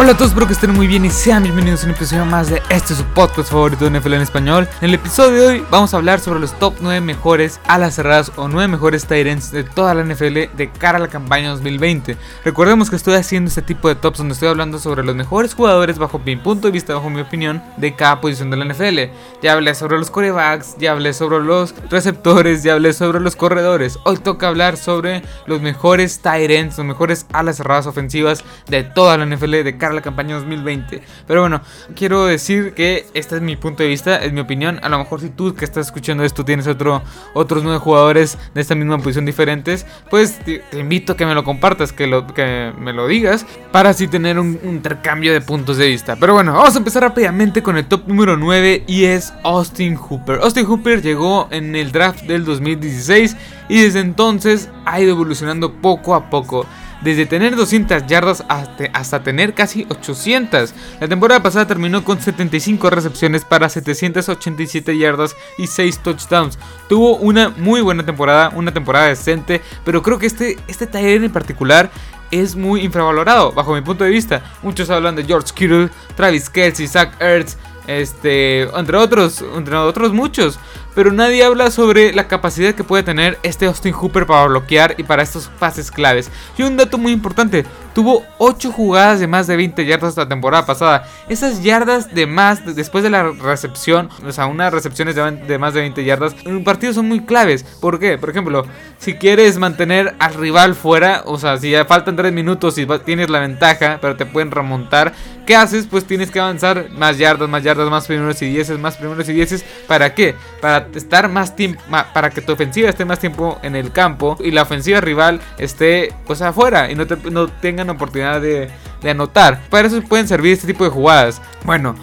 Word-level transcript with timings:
Hola 0.00 0.12
a 0.12 0.16
todos, 0.16 0.30
espero 0.30 0.46
que 0.46 0.54
estén 0.54 0.72
muy 0.72 0.86
bien 0.86 1.04
y 1.04 1.10
sean 1.10 1.42
bienvenidos 1.42 1.82
a 1.82 1.84
un 1.84 1.92
episodio 1.92 2.24
más 2.24 2.48
de 2.48 2.62
este 2.70 2.94
su 2.94 3.04
podcast 3.04 3.50
favorito 3.50 3.84
de 3.84 4.00
NFL 4.00 4.14
en 4.14 4.22
español. 4.22 4.66
En 4.80 4.88
el 4.88 4.94
episodio 4.94 5.42
de 5.42 5.46
hoy 5.46 5.66
vamos 5.70 5.92
a 5.92 5.98
hablar 5.98 6.20
sobre 6.20 6.40
los 6.40 6.58
top 6.58 6.72
9 6.80 7.02
mejores 7.02 7.60
alas 7.66 7.96
cerradas 7.96 8.32
o 8.36 8.48
9 8.48 8.66
mejores 8.68 9.06
ends 9.10 9.52
de 9.52 9.62
toda 9.62 9.92
la 9.92 10.02
NFL 10.02 10.56
de 10.56 10.70
cara 10.78 10.96
a 10.96 11.02
la 11.02 11.08
campaña 11.08 11.50
2020. 11.50 12.16
Recordemos 12.46 12.88
que 12.88 12.96
estoy 12.96 13.12
haciendo 13.12 13.48
este 13.48 13.60
tipo 13.60 13.88
de 13.88 13.94
tops 13.94 14.16
donde 14.16 14.32
estoy 14.32 14.48
hablando 14.48 14.78
sobre 14.78 15.04
los 15.04 15.14
mejores 15.14 15.52
jugadores 15.52 15.98
bajo 15.98 16.18
mi 16.18 16.34
punto 16.34 16.68
de 16.68 16.72
vista, 16.72 16.94
bajo 16.94 17.10
mi 17.10 17.20
opinión, 17.20 17.62
de 17.76 17.94
cada 17.94 18.22
posición 18.22 18.50
de 18.50 18.56
la 18.56 18.64
NFL. 18.64 19.12
Ya 19.42 19.52
hablé 19.52 19.74
sobre 19.74 19.98
los 19.98 20.10
corebacks, 20.10 20.78
ya 20.78 20.92
hablé 20.92 21.12
sobre 21.12 21.40
los 21.40 21.74
receptores, 21.90 22.62
ya 22.62 22.72
hablé 22.72 22.94
sobre 22.94 23.20
los 23.20 23.36
corredores. 23.36 23.98
Hoy 24.04 24.16
toca 24.16 24.48
hablar 24.48 24.78
sobre 24.78 25.22
los 25.44 25.60
mejores 25.60 26.18
ends, 26.24 26.78
los 26.78 26.86
mejores 26.86 27.26
alas 27.34 27.58
cerradas 27.58 27.86
ofensivas 27.86 28.42
de 28.66 28.82
toda 28.82 29.18
la 29.18 29.26
NFL 29.26 29.62
de 29.62 29.76
cara 29.76 29.89
la 29.94 30.02
campaña 30.02 30.36
2020. 30.36 31.02
Pero 31.26 31.40
bueno, 31.40 31.60
quiero 31.94 32.26
decir 32.26 32.74
que 32.74 33.06
este 33.14 33.36
es 33.36 33.42
mi 33.42 33.56
punto 33.56 33.82
de 33.82 33.88
vista, 33.88 34.16
es 34.16 34.32
mi 34.32 34.40
opinión. 34.40 34.80
A 34.82 34.88
lo 34.88 34.98
mejor 34.98 35.20
si 35.20 35.30
tú 35.30 35.54
que 35.54 35.64
estás 35.64 35.86
escuchando 35.86 36.24
esto 36.24 36.44
tienes 36.44 36.66
otro, 36.66 37.02
otros 37.34 37.62
nueve 37.62 37.78
jugadores 37.78 38.38
de 38.54 38.60
esta 38.60 38.74
misma 38.74 38.98
posición 38.98 39.24
diferentes, 39.24 39.86
pues 40.10 40.38
te, 40.38 40.62
invito 40.72 41.12
a 41.12 41.16
que 41.16 41.26
me 41.26 41.34
lo 41.34 41.44
compartas, 41.44 41.92
que, 41.92 42.06
lo, 42.06 42.26
que 42.26 42.72
me 42.78 42.92
lo 42.92 43.06
digas, 43.06 43.46
para 43.72 43.90
así 43.90 44.08
tener 44.08 44.38
un, 44.38 44.58
un 44.62 44.70
intercambio 44.70 45.32
de 45.32 45.40
puntos 45.40 45.76
de 45.76 45.88
vista. 45.88 46.16
Pero 46.16 46.34
bueno, 46.34 46.52
vamos 46.52 46.74
a 46.74 46.78
empezar 46.78 47.02
rápidamente 47.02 47.62
con 47.62 47.76
el 47.76 47.86
top 47.86 48.06
número 48.06 48.36
9 48.36 48.84
y 48.86 49.04
es 49.04 49.32
Austin 49.44 49.96
Hooper. 49.96 50.40
Austin 50.42 50.66
Hooper 50.66 51.02
llegó 51.02 51.48
en 51.50 51.76
el 51.76 51.92
draft 51.92 52.22
del 52.22 52.44
2016 52.44 53.36
y 53.68 53.82
desde 53.82 54.00
entonces 54.00 54.68
ha 54.84 55.00
ido 55.00 55.12
evolucionando 55.12 55.72
poco 55.72 56.14
a 56.14 56.28
poco 56.28 56.66
desde 57.02 57.26
tener 57.26 57.56
200 57.56 58.06
yardas 58.06 58.44
hasta, 58.48 59.22
tener 59.22 59.54
casi 59.54 59.86
800. 59.88 60.74
La 61.00 61.08
temporada 61.08 61.42
pasada 61.42 61.66
terminó 61.66 62.04
con 62.04 62.20
75 62.20 62.90
recepciones 62.90 63.44
para 63.44 63.68
787 63.68 64.98
yardas 64.98 65.34
y 65.58 65.66
6 65.66 65.98
touchdowns. 66.00 66.58
Tuvo 66.88 67.16
una 67.16 67.50
muy 67.50 67.80
buena 67.80 68.04
temporada, 68.04 68.50
una 68.54 68.72
temporada 68.72 69.06
decente, 69.06 69.60
pero 69.84 70.02
creo 70.02 70.18
que 70.18 70.26
este, 70.26 70.58
este 70.68 70.88
en 70.92 71.32
particular 71.32 71.90
es 72.30 72.54
muy 72.54 72.82
infravalorado 72.82 73.52
bajo 73.52 73.74
mi 73.74 73.80
punto 73.80 74.04
de 74.04 74.10
vista. 74.10 74.42
Muchos 74.62 74.90
hablan 74.90 75.16
de 75.16 75.24
George 75.24 75.52
Kittle, 75.54 75.88
Travis 76.16 76.48
Kelsey, 76.48 76.86
Zach 76.86 77.20
Ertz, 77.20 77.56
este, 77.86 78.62
entre 78.62 78.96
otros, 78.96 79.44
entre 79.56 79.76
otros 79.76 80.12
muchos. 80.12 80.58
Pero 80.94 81.12
nadie 81.12 81.44
habla 81.44 81.70
sobre 81.70 82.12
la 82.12 82.28
capacidad 82.28 82.74
que 82.74 82.84
puede 82.84 83.02
tener 83.02 83.38
este 83.42 83.66
Austin 83.66 83.92
Hooper 83.92 84.26
para 84.26 84.46
bloquear 84.46 84.94
y 84.98 85.04
para 85.04 85.22
estos 85.22 85.48
pases 85.58 85.90
claves. 85.90 86.30
Y 86.58 86.62
un 86.62 86.76
dato 86.76 86.98
muy 86.98 87.12
importante, 87.12 87.64
tuvo 87.94 88.24
8 88.38 88.72
jugadas 88.72 89.20
de 89.20 89.26
más 89.26 89.46
de 89.46 89.56
20 89.56 89.84
yardas 89.84 90.16
la 90.16 90.28
temporada 90.28 90.66
pasada. 90.66 91.04
Esas 91.28 91.62
yardas 91.62 92.14
de 92.14 92.26
más, 92.26 92.64
después 92.74 93.04
de 93.04 93.10
la 93.10 93.30
recepción, 93.30 94.08
o 94.26 94.32
sea, 94.32 94.46
unas 94.46 94.72
recepciones 94.72 95.14
de, 95.14 95.58
más 95.58 95.74
de 95.74 95.80
20 95.80 96.04
yardas, 96.04 96.34
en 96.44 96.56
un 96.56 96.64
partido 96.64 96.92
son 96.92 97.08
muy 97.08 97.20
claves. 97.20 97.62
¿Por 97.62 97.98
qué? 97.98 98.18
Por 98.18 98.30
ejemplo, 98.30 98.64
si 98.98 99.14
quieres 99.14 99.58
mantener 99.58 100.14
al 100.18 100.34
rival 100.34 100.74
fuera, 100.74 101.22
o 101.26 101.38
sea, 101.38 101.56
si 101.58 101.70
ya 101.70 101.84
faltan 101.84 102.16
3 102.16 102.32
minutos 102.32 102.78
y 102.78 102.86
tienes 103.04 103.30
la 103.30 103.40
ventaja, 103.40 103.98
pero 104.00 104.16
te 104.16 104.26
pueden 104.26 104.50
remontar, 104.50 105.12
¿qué 105.50 105.56
haces? 105.56 105.88
Pues 105.88 106.04
tienes 106.04 106.30
que 106.30 106.38
avanzar 106.38 106.90
más 106.92 107.18
yardas, 107.18 107.48
más 107.48 107.64
yardas, 107.64 107.90
más 107.90 108.06
primeros 108.06 108.40
y 108.40 108.46
dieces, 108.46 108.78
más 108.78 108.96
primeros 108.96 109.28
y 109.28 109.32
dieces. 109.32 109.64
¿Para 109.88 110.14
qué? 110.14 110.36
Para 110.60 110.86
estar 110.94 111.28
más 111.28 111.56
tiempo, 111.56 111.82
para 112.14 112.30
que 112.30 112.40
tu 112.40 112.52
ofensiva 112.52 112.88
esté 112.88 113.04
más 113.04 113.18
tiempo 113.18 113.58
en 113.64 113.74
el 113.74 113.90
campo 113.90 114.38
y 114.38 114.52
la 114.52 114.62
ofensiva 114.62 115.00
rival 115.00 115.40
esté 115.58 116.14
pues 116.24 116.40
afuera 116.40 116.88
y 116.88 116.94
no, 116.94 117.04
no 117.32 117.48
tengan 117.48 117.90
oportunidad 117.90 118.40
de, 118.40 118.70
anotar. 119.02 119.60
Para 119.70 119.88
eso 119.88 120.00
pueden 120.02 120.28
servir 120.28 120.52
este 120.52 120.68
tipo 120.68 120.84
de 120.84 120.90
jugadas. 120.90 121.42
Bueno. 121.64 121.96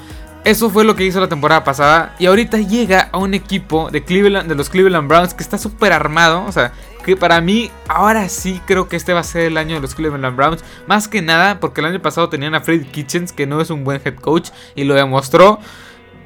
Eso 0.44 0.70
fue 0.70 0.86
lo 0.86 0.96
que 0.96 1.04
hizo 1.04 1.20
la 1.20 1.28
temporada 1.28 1.66
pasada. 1.66 2.16
Y 2.20 2.26
ahorita 2.26 2.58
llega 2.60 3.10
a 3.12 3.18
un 3.18 3.34
equipo 3.34 3.90
de 3.92 4.06
Cleveland, 4.06 4.48
de 4.48 4.56
los 4.56 4.70
Cleveland 4.70 5.10
Browns, 5.10 5.34
que 5.34 5.44
está 5.44 5.58
súper 5.58 5.92
armado. 5.92 6.46
O 6.46 6.54
sea, 6.54 6.72
que 7.08 7.16
para 7.16 7.40
mí, 7.40 7.72
ahora 7.88 8.28
sí 8.28 8.62
creo 8.66 8.90
que 8.90 8.98
este 8.98 9.14
va 9.14 9.22
a 9.22 9.24
ser 9.24 9.44
el 9.44 9.56
año 9.56 9.76
de 9.76 9.80
los 9.80 9.96
Cleveland 9.96 10.36
Browns. 10.36 10.62
Más 10.88 11.08
que 11.08 11.22
nada, 11.22 11.62
porque 11.62 11.80
el 11.80 11.88
año 11.88 12.02
pasado 12.02 12.28
tenían 12.28 12.54
a 12.54 12.60
Fred 12.60 12.86
Kitchens, 12.88 13.32
que 13.32 13.48
no 13.48 13.62
es 13.62 13.70
un 13.70 13.86
buen 13.86 14.02
head 14.04 14.16
coach, 14.16 14.50
y 14.76 14.84
lo 14.84 14.94
demostró. 14.94 15.58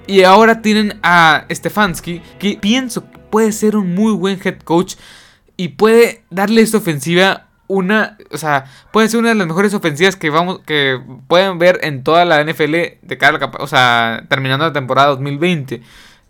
Y 0.08 0.24
ahora 0.24 0.64
tienen 0.64 1.00
a 1.04 1.46
Stefanski, 1.52 2.24
que 2.40 2.58
pienso 2.60 3.12
que 3.12 3.20
puede 3.20 3.52
ser 3.52 3.76
un 3.76 3.94
muy 3.94 4.12
buen 4.14 4.40
head 4.44 4.58
coach 4.62 4.96
y 5.56 5.68
puede 5.68 6.24
darle 6.32 6.64
esta 6.64 6.80
ofensiva 6.80 7.46
una, 7.68 8.18
o 8.32 8.38
sea, 8.38 8.66
puede 8.92 9.08
ser 9.08 9.20
una 9.20 9.30
de 9.30 9.36
las 9.36 9.46
mejores 9.46 9.76
ofensivas 9.76 10.16
que 10.16 10.32
vamos 10.32 10.62
que 10.66 11.00
pueden 11.28 11.60
ver 11.60 11.80
en 11.84 12.04
toda 12.04 12.26
la 12.26 12.44
NFL 12.44 12.74
de 13.04 13.18
cara 13.20 13.52
o 13.60 13.68
sea, 13.68 14.26
terminando 14.30 14.66
la 14.66 14.74
temporada 14.74 15.10
2020. 15.10 15.84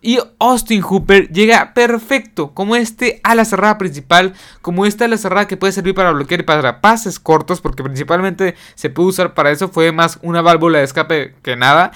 Y 0.03 0.17
Austin 0.39 0.81
Hooper 0.81 1.29
llega 1.29 1.75
perfecto, 1.75 2.51
como 2.55 2.75
este 2.75 3.19
a 3.23 3.35
la 3.35 3.45
cerrada 3.45 3.77
principal, 3.77 4.33
como 4.61 4.87
esta 4.87 5.07
la 5.07 5.17
cerrada 5.17 5.47
que 5.47 5.57
puede 5.57 5.73
servir 5.73 5.93
para 5.93 6.11
bloquear 6.11 6.39
y 6.39 6.43
para 6.43 6.81
pases 6.81 7.19
cortos, 7.19 7.61
porque 7.61 7.83
principalmente 7.83 8.55
se 8.73 8.89
puede 8.89 9.09
usar 9.09 9.35
para 9.35 9.51
eso, 9.51 9.69
fue 9.69 9.91
más 9.91 10.17
una 10.23 10.41
válvula 10.41 10.79
de 10.79 10.85
escape 10.85 11.35
que 11.43 11.55
nada. 11.55 11.91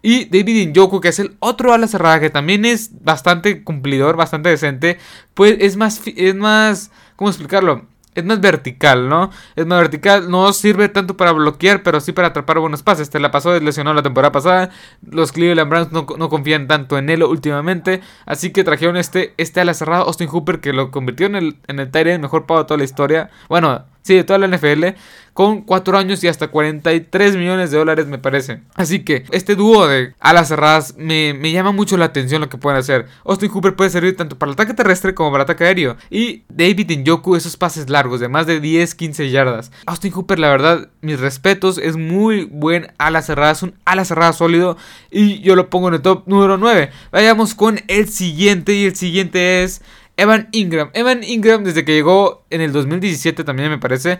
Y 0.00 0.24
David 0.24 0.70
Njoku, 0.70 1.02
que 1.02 1.08
es 1.08 1.18
el 1.18 1.36
otro 1.40 1.74
ala 1.74 1.86
cerrada, 1.86 2.20
que 2.20 2.30
también 2.30 2.64
es 2.64 3.04
bastante 3.04 3.62
cumplidor, 3.62 4.16
bastante 4.16 4.48
decente, 4.48 4.98
pues 5.34 5.56
es 5.60 5.76
más, 5.76 6.00
es 6.06 6.34
más, 6.34 6.90
¿cómo 7.16 7.28
explicarlo? 7.28 7.89
Es 8.14 8.24
más 8.24 8.40
vertical, 8.40 9.08
¿no? 9.08 9.30
Es 9.54 9.66
más 9.66 9.80
vertical, 9.80 10.30
no 10.30 10.52
sirve 10.52 10.88
tanto 10.88 11.16
para 11.16 11.32
bloquear, 11.32 11.82
pero 11.82 12.00
sí 12.00 12.12
para 12.12 12.28
atrapar 12.28 12.58
buenos 12.58 12.82
pases. 12.82 13.08
Te 13.08 13.20
la 13.20 13.30
pasó 13.30 13.58
lesionó 13.60 13.94
la 13.94 14.02
temporada 14.02 14.32
pasada. 14.32 14.70
Los 15.08 15.30
Cleveland 15.32 15.70
Browns 15.70 15.92
no, 15.92 16.06
no, 16.18 16.28
confían 16.28 16.66
tanto 16.66 16.98
en 16.98 17.08
él 17.08 17.22
últimamente. 17.22 18.00
Así 18.26 18.50
que 18.50 18.64
trajeron 18.64 18.96
este, 18.96 19.34
este 19.36 19.60
ala 19.60 19.74
cerrada, 19.74 20.02
Austin 20.04 20.28
Hooper, 20.28 20.60
que 20.60 20.72
lo 20.72 20.90
convirtió 20.90 21.26
en 21.26 21.36
el, 21.36 21.56
en 21.68 21.78
el 21.78 22.18
mejor 22.18 22.46
pago 22.46 22.60
de 22.60 22.66
toda 22.66 22.78
la 22.78 22.84
historia. 22.84 23.30
Bueno, 23.48 23.84
Sí, 24.02 24.14
de 24.14 24.24
toda 24.24 24.38
la 24.38 24.48
NFL. 24.48 24.96
Con 25.34 25.62
4 25.62 25.96
años 25.96 26.22
y 26.24 26.28
hasta 26.28 26.48
43 26.48 27.36
millones 27.36 27.70
de 27.70 27.78
dólares, 27.78 28.06
me 28.06 28.18
parece. 28.18 28.60
Así 28.74 29.04
que 29.04 29.24
este 29.30 29.54
dúo 29.54 29.86
de 29.86 30.14
alas 30.18 30.48
cerradas 30.48 30.96
me, 30.98 31.32
llama 31.52 31.72
mucho 31.72 31.96
la 31.96 32.06
atención 32.06 32.40
lo 32.40 32.48
que 32.48 32.58
pueden 32.58 32.78
hacer. 32.78 33.06
Austin 33.24 33.50
Hooper 33.50 33.76
puede 33.76 33.90
servir 33.90 34.16
tanto 34.16 34.36
para 34.36 34.50
el 34.50 34.54
ataque 34.54 34.74
terrestre 34.74 35.14
como 35.14 35.30
para 35.30 35.42
el 35.42 35.44
ataque 35.44 35.64
aéreo. 35.64 35.96
Y 36.10 36.42
David 36.48 36.90
Njoku, 36.98 37.36
esos 37.36 37.56
pases 37.56 37.88
largos 37.88 38.20
de 38.20 38.28
más 38.28 38.46
de 38.46 38.60
10, 38.60 38.94
15 38.94 39.30
yardas. 39.30 39.70
Austin 39.86 40.12
Hooper, 40.12 40.38
la 40.38 40.50
verdad, 40.50 40.88
mis 41.00 41.20
respetos, 41.20 41.78
es 41.78 41.96
muy 41.96 42.44
buen 42.44 42.92
ala 42.98 43.22
cerrada. 43.22 43.52
Es 43.52 43.62
un 43.62 43.74
ala 43.84 44.04
cerrada 44.04 44.32
sólido. 44.32 44.76
Y 45.10 45.40
yo 45.40 45.54
lo 45.54 45.70
pongo 45.70 45.88
en 45.88 45.94
el 45.94 46.02
top 46.02 46.24
número 46.26 46.58
9. 46.58 46.90
Vayamos 47.12 47.54
con 47.54 47.80
el 47.86 48.08
siguiente. 48.08 48.74
Y 48.74 48.84
el 48.86 48.96
siguiente 48.96 49.62
es. 49.62 49.80
Evan 50.20 50.48
Ingram. 50.52 50.90
Evan 50.92 51.24
Ingram 51.24 51.64
desde 51.64 51.84
que 51.84 51.94
llegó 51.94 52.44
en 52.50 52.60
el 52.60 52.72
2017 52.72 53.42
también 53.42 53.70
me 53.70 53.78
parece 53.78 54.18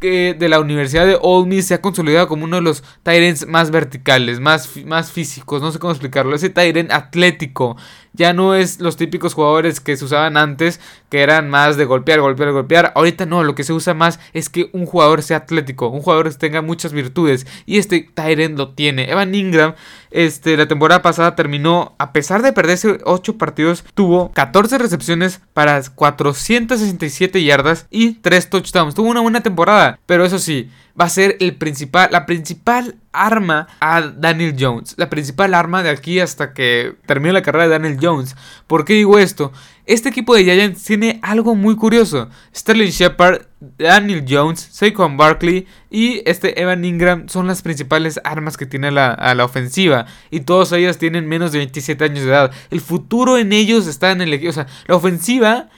que 0.00 0.34
de 0.34 0.48
la 0.48 0.60
Universidad 0.60 1.06
de 1.06 1.18
Ole 1.20 1.46
Miss 1.48 1.66
se 1.66 1.74
ha 1.74 1.80
consolidado 1.80 2.28
como 2.28 2.44
uno 2.44 2.56
de 2.56 2.62
los 2.62 2.82
Tyrants 3.02 3.46
más 3.46 3.70
verticales, 3.70 4.40
más, 4.40 4.70
más 4.84 5.12
físicos, 5.12 5.62
no 5.62 5.70
sé 5.70 5.78
cómo 5.78 5.92
explicarlo, 5.92 6.34
ese 6.34 6.50
Tyrant 6.50 6.90
atlético, 6.92 7.76
ya 8.14 8.32
no 8.32 8.54
es 8.54 8.80
los 8.80 8.96
típicos 8.96 9.34
jugadores 9.34 9.80
que 9.80 9.96
se 9.96 10.04
usaban 10.04 10.36
antes, 10.36 10.80
que 11.10 11.20
eran 11.20 11.50
más 11.50 11.76
de 11.76 11.84
golpear, 11.84 12.20
golpear, 12.20 12.52
golpear. 12.52 12.92
Ahorita 12.94 13.26
no, 13.26 13.42
lo 13.42 13.54
que 13.54 13.64
se 13.64 13.72
usa 13.72 13.92
más 13.92 14.20
es 14.32 14.48
que 14.48 14.70
un 14.72 14.86
jugador 14.86 15.22
sea 15.22 15.38
atlético, 15.38 15.88
un 15.88 16.00
jugador 16.00 16.32
tenga 16.34 16.62
muchas 16.62 16.92
virtudes. 16.92 17.46
Y 17.66 17.78
este 17.78 18.08
Tyrant 18.14 18.56
lo 18.56 18.70
tiene. 18.70 19.10
Evan 19.10 19.34
Ingram, 19.34 19.74
este, 20.10 20.56
la 20.56 20.68
temporada 20.68 21.02
pasada 21.02 21.34
terminó, 21.34 21.94
a 21.98 22.12
pesar 22.12 22.42
de 22.42 22.52
perderse 22.52 22.98
8 23.04 23.36
partidos, 23.36 23.84
tuvo 23.94 24.30
14 24.32 24.78
recepciones 24.78 25.40
para 25.52 25.82
467 25.82 27.42
yardas 27.42 27.86
y 27.90 28.14
3 28.14 28.48
touchdowns. 28.48 28.94
Tuvo 28.94 29.10
una 29.10 29.20
buena 29.20 29.42
temporada, 29.42 29.98
pero 30.06 30.24
eso 30.24 30.38
sí, 30.38 30.70
va 30.98 31.06
a 31.06 31.08
ser 31.08 31.36
el 31.40 31.56
principal, 31.56 32.08
la 32.12 32.26
principal 32.26 32.96
arma 33.12 33.66
a 33.80 34.00
Daniel 34.00 34.56
Jones. 34.58 34.94
La 34.96 35.10
principal 35.10 35.54
arma 35.54 35.82
de 35.82 35.90
aquí 35.90 36.20
hasta 36.20 36.52
que 36.52 36.94
termine 37.06 37.32
la 37.32 37.42
carrera 37.42 37.64
de 37.64 37.70
Daniel 37.70 37.98
Jones. 38.00 38.36
¿Por 38.66 38.84
qué 38.84 38.94
digo 38.94 39.18
esto? 39.18 39.52
Este 39.86 40.08
equipo 40.08 40.34
de 40.34 40.44
Giants 40.44 40.82
tiene 40.82 41.18
algo 41.22 41.54
muy 41.54 41.76
curioso. 41.76 42.30
Sterling 42.56 42.90
Shepard, 42.90 43.42
Daniel 43.60 44.24
Jones, 44.26 44.66
Saquon 44.72 45.18
Barkley 45.18 45.66
y 45.90 46.22
este 46.24 46.58
Evan 46.58 46.86
Ingram 46.86 47.28
son 47.28 47.46
las 47.46 47.60
principales 47.60 48.18
armas 48.24 48.56
que 48.56 48.64
tiene 48.64 48.90
la, 48.90 49.10
a 49.10 49.34
la 49.34 49.44
ofensiva. 49.44 50.06
Y 50.30 50.40
todos 50.40 50.72
ellos 50.72 50.96
tienen 50.96 51.28
menos 51.28 51.52
de 51.52 51.58
27 51.58 52.02
años 52.02 52.24
de 52.24 52.30
edad. 52.30 52.50
El 52.70 52.80
futuro 52.80 53.36
en 53.36 53.52
ellos 53.52 53.86
está 53.86 54.10
en 54.10 54.22
el 54.22 54.32
equipo. 54.32 54.50
O 54.50 54.54
sea, 54.54 54.66
la 54.86 54.96
ofensiva 54.96 55.68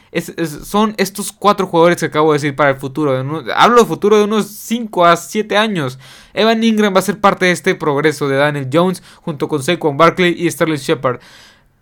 son 0.63 0.95
estos 0.99 1.33
cuatro 1.33 1.67
jugadores 1.67 1.99
que 1.99 2.07
acabo 2.07 2.33
de 2.33 2.37
decir 2.37 2.55
para 2.55 2.71
el 2.71 2.77
futuro. 2.77 3.45
Hablo 3.57 3.81
de 3.81 3.87
futuro 3.87 4.19
de 4.19 4.25
unos 4.25 4.47
5 4.47 5.05
a 5.05 5.17
7 5.17 5.57
años. 5.57 5.99
Evan 6.33 6.63
Ingram 6.63 6.95
va 6.95 7.01
a 7.01 7.03
ser 7.03 7.21
parte 7.21 7.47
de 7.47 7.51
este 7.51 7.75
progreso 7.75 8.29
de 8.29 8.37
Daniel 8.37 8.69
Jones 8.73 9.03
junto 9.17 9.49
con 9.49 9.65
Saquon 9.65 9.97
Barkley 9.97 10.33
y 10.39 10.49
Sterling 10.49 10.77
Shepard. 10.77 11.19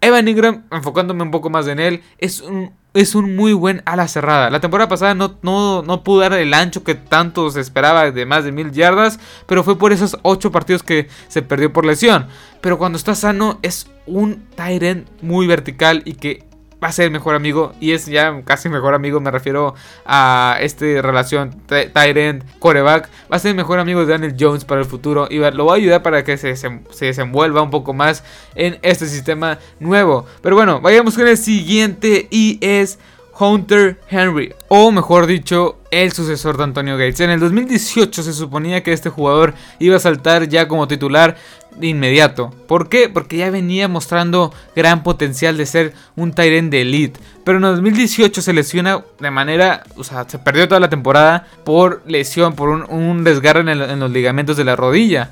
Evan 0.05 0.29
Ingram, 0.29 0.65
enfocándome 0.71 1.23
un 1.23 1.31
poco 1.31 1.49
más 1.49 1.67
en 1.67 1.81
él, 1.81 2.03
es 2.19 2.43
un, 2.43 2.73
es 2.93 3.15
un 3.15 3.35
muy 3.37 3.55
buen 3.55 3.83
ala 3.87 4.06
cerrada. 4.06 4.51
La 4.51 4.61
temporada 4.61 4.89
pasada 4.89 5.15
no, 5.15 5.39
no, 5.43 5.83
no 5.83 6.05
pudo 6.05 6.21
dar 6.21 6.35
el 6.35 6.53
ancho 6.53 6.85
que 6.85 6.95
tanto 6.95 7.51
se 7.51 7.61
esperaba 7.61 8.11
de 8.11 8.27
más 8.27 8.45
de 8.45 8.53
mil 8.53 8.71
yardas, 8.71 9.19
pero 9.47 9.65
fue 9.65 9.79
por 9.79 9.93
esos 9.93 10.19
8 10.23 10.53
partidos 10.53 10.83
que 10.83 11.09
se 11.29 11.41
perdió 11.41 11.73
por 11.73 11.87
lesión. 11.87 12.27
Pero 12.61 12.77
cuando 12.77 12.99
está 12.99 13.15
sano 13.15 13.59
es 13.62 13.91
un 14.06 14.45
Tyrant 14.56 15.09
muy 15.23 15.47
vertical 15.47 16.03
y 16.05 16.15
que 16.15 16.45
va 16.85 16.89
a 16.89 16.93
ser 16.93 17.11
mejor 17.11 17.35
amigo 17.35 17.73
y 17.81 17.93
es 17.93 18.05
ya 18.05 18.43
casi 18.45 18.69
mejor 18.69 18.93
amigo, 18.93 19.19
me 19.19 19.31
refiero 19.31 19.75
a 20.05 20.59
esta 20.61 20.85
relación 21.01 21.63
Tyrant, 21.67 22.45
coreback, 22.59 23.09
va 23.33 23.37
a 23.37 23.39
ser 23.39 23.55
mejor 23.55 23.79
amigo 23.79 24.01
de 24.01 24.13
Daniel 24.13 24.37
Jones 24.39 24.67
para 24.67 24.83
el 24.83 24.87
futuro 24.87 25.27
y 25.31 25.39
lo 25.39 25.65
va 25.65 25.73
a 25.73 25.77
ayudar 25.77 26.03
para 26.03 26.25
que 26.25 26.37
se, 26.37 26.55
se, 26.57 26.81
desenvuelva 27.01 27.63
un 27.63 27.71
poco 27.71 27.95
más 27.95 28.23
en 28.55 28.79
este 28.83 29.07
sistema 29.07 29.59
nuevo. 29.81 30.27
Pero 30.43 30.57
bueno, 30.57 30.83
vayamos 30.83 31.15
con 31.15 31.27
el 31.27 31.39
siguiente 31.39 32.29
y 32.31 32.59
es 32.61 32.99
Hunter 33.39 33.99
Henry, 34.11 34.55
o 34.69 34.93
mejor 34.93 35.27
dicho, 35.27 35.79
el 35.91 36.13
sucesor 36.13 36.57
de 36.57 36.65
Antonio 36.65 36.97
Gates. 36.97 37.21
En 37.21 37.31
el 37.31 37.41
2018 37.41 38.23
se 38.23 38.33
suponía 38.33 38.83
que 38.83 38.93
este 38.93 39.11
jugador 39.11 39.55
iba 39.79 39.97
a 39.97 40.01
saltar 40.01 40.49
ya 40.49 40.69
como 40.69 40.87
titular 40.87 41.37
de 41.76 41.88
inmediato. 41.88 42.50
¿Por 42.67 42.88
qué? 42.88 43.09
Porque 43.09 43.37
ya 43.37 43.50
venía 43.50 43.88
mostrando 43.88 44.53
gran 44.75 45.03
potencial 45.03 45.56
de 45.56 45.67
ser 45.67 45.93
un 46.17 46.32
Tyrant 46.32 46.71
de 46.71 46.82
elite. 46.82 47.21
Pero 47.44 47.59
en 47.59 47.65
el 47.65 47.75
2018 47.75 48.43
se 48.43 48.53
lesiona 48.53 49.05
de 49.19 49.31
manera, 49.31 49.85
o 49.97 50.05
sea, 50.05 50.25
se 50.29 50.38
perdió 50.38 50.67
toda 50.69 50.81
la 50.81 50.88
temporada 50.88 51.47
por 51.65 52.03
lesión, 52.06 52.55
por 52.55 52.69
un, 52.69 53.25
desgarre 53.25 53.61
en 53.61 54.00
los 54.00 54.11
ligamentos 54.11 54.56
de 54.56 54.65
la 54.65 54.76
rodilla. 54.76 55.31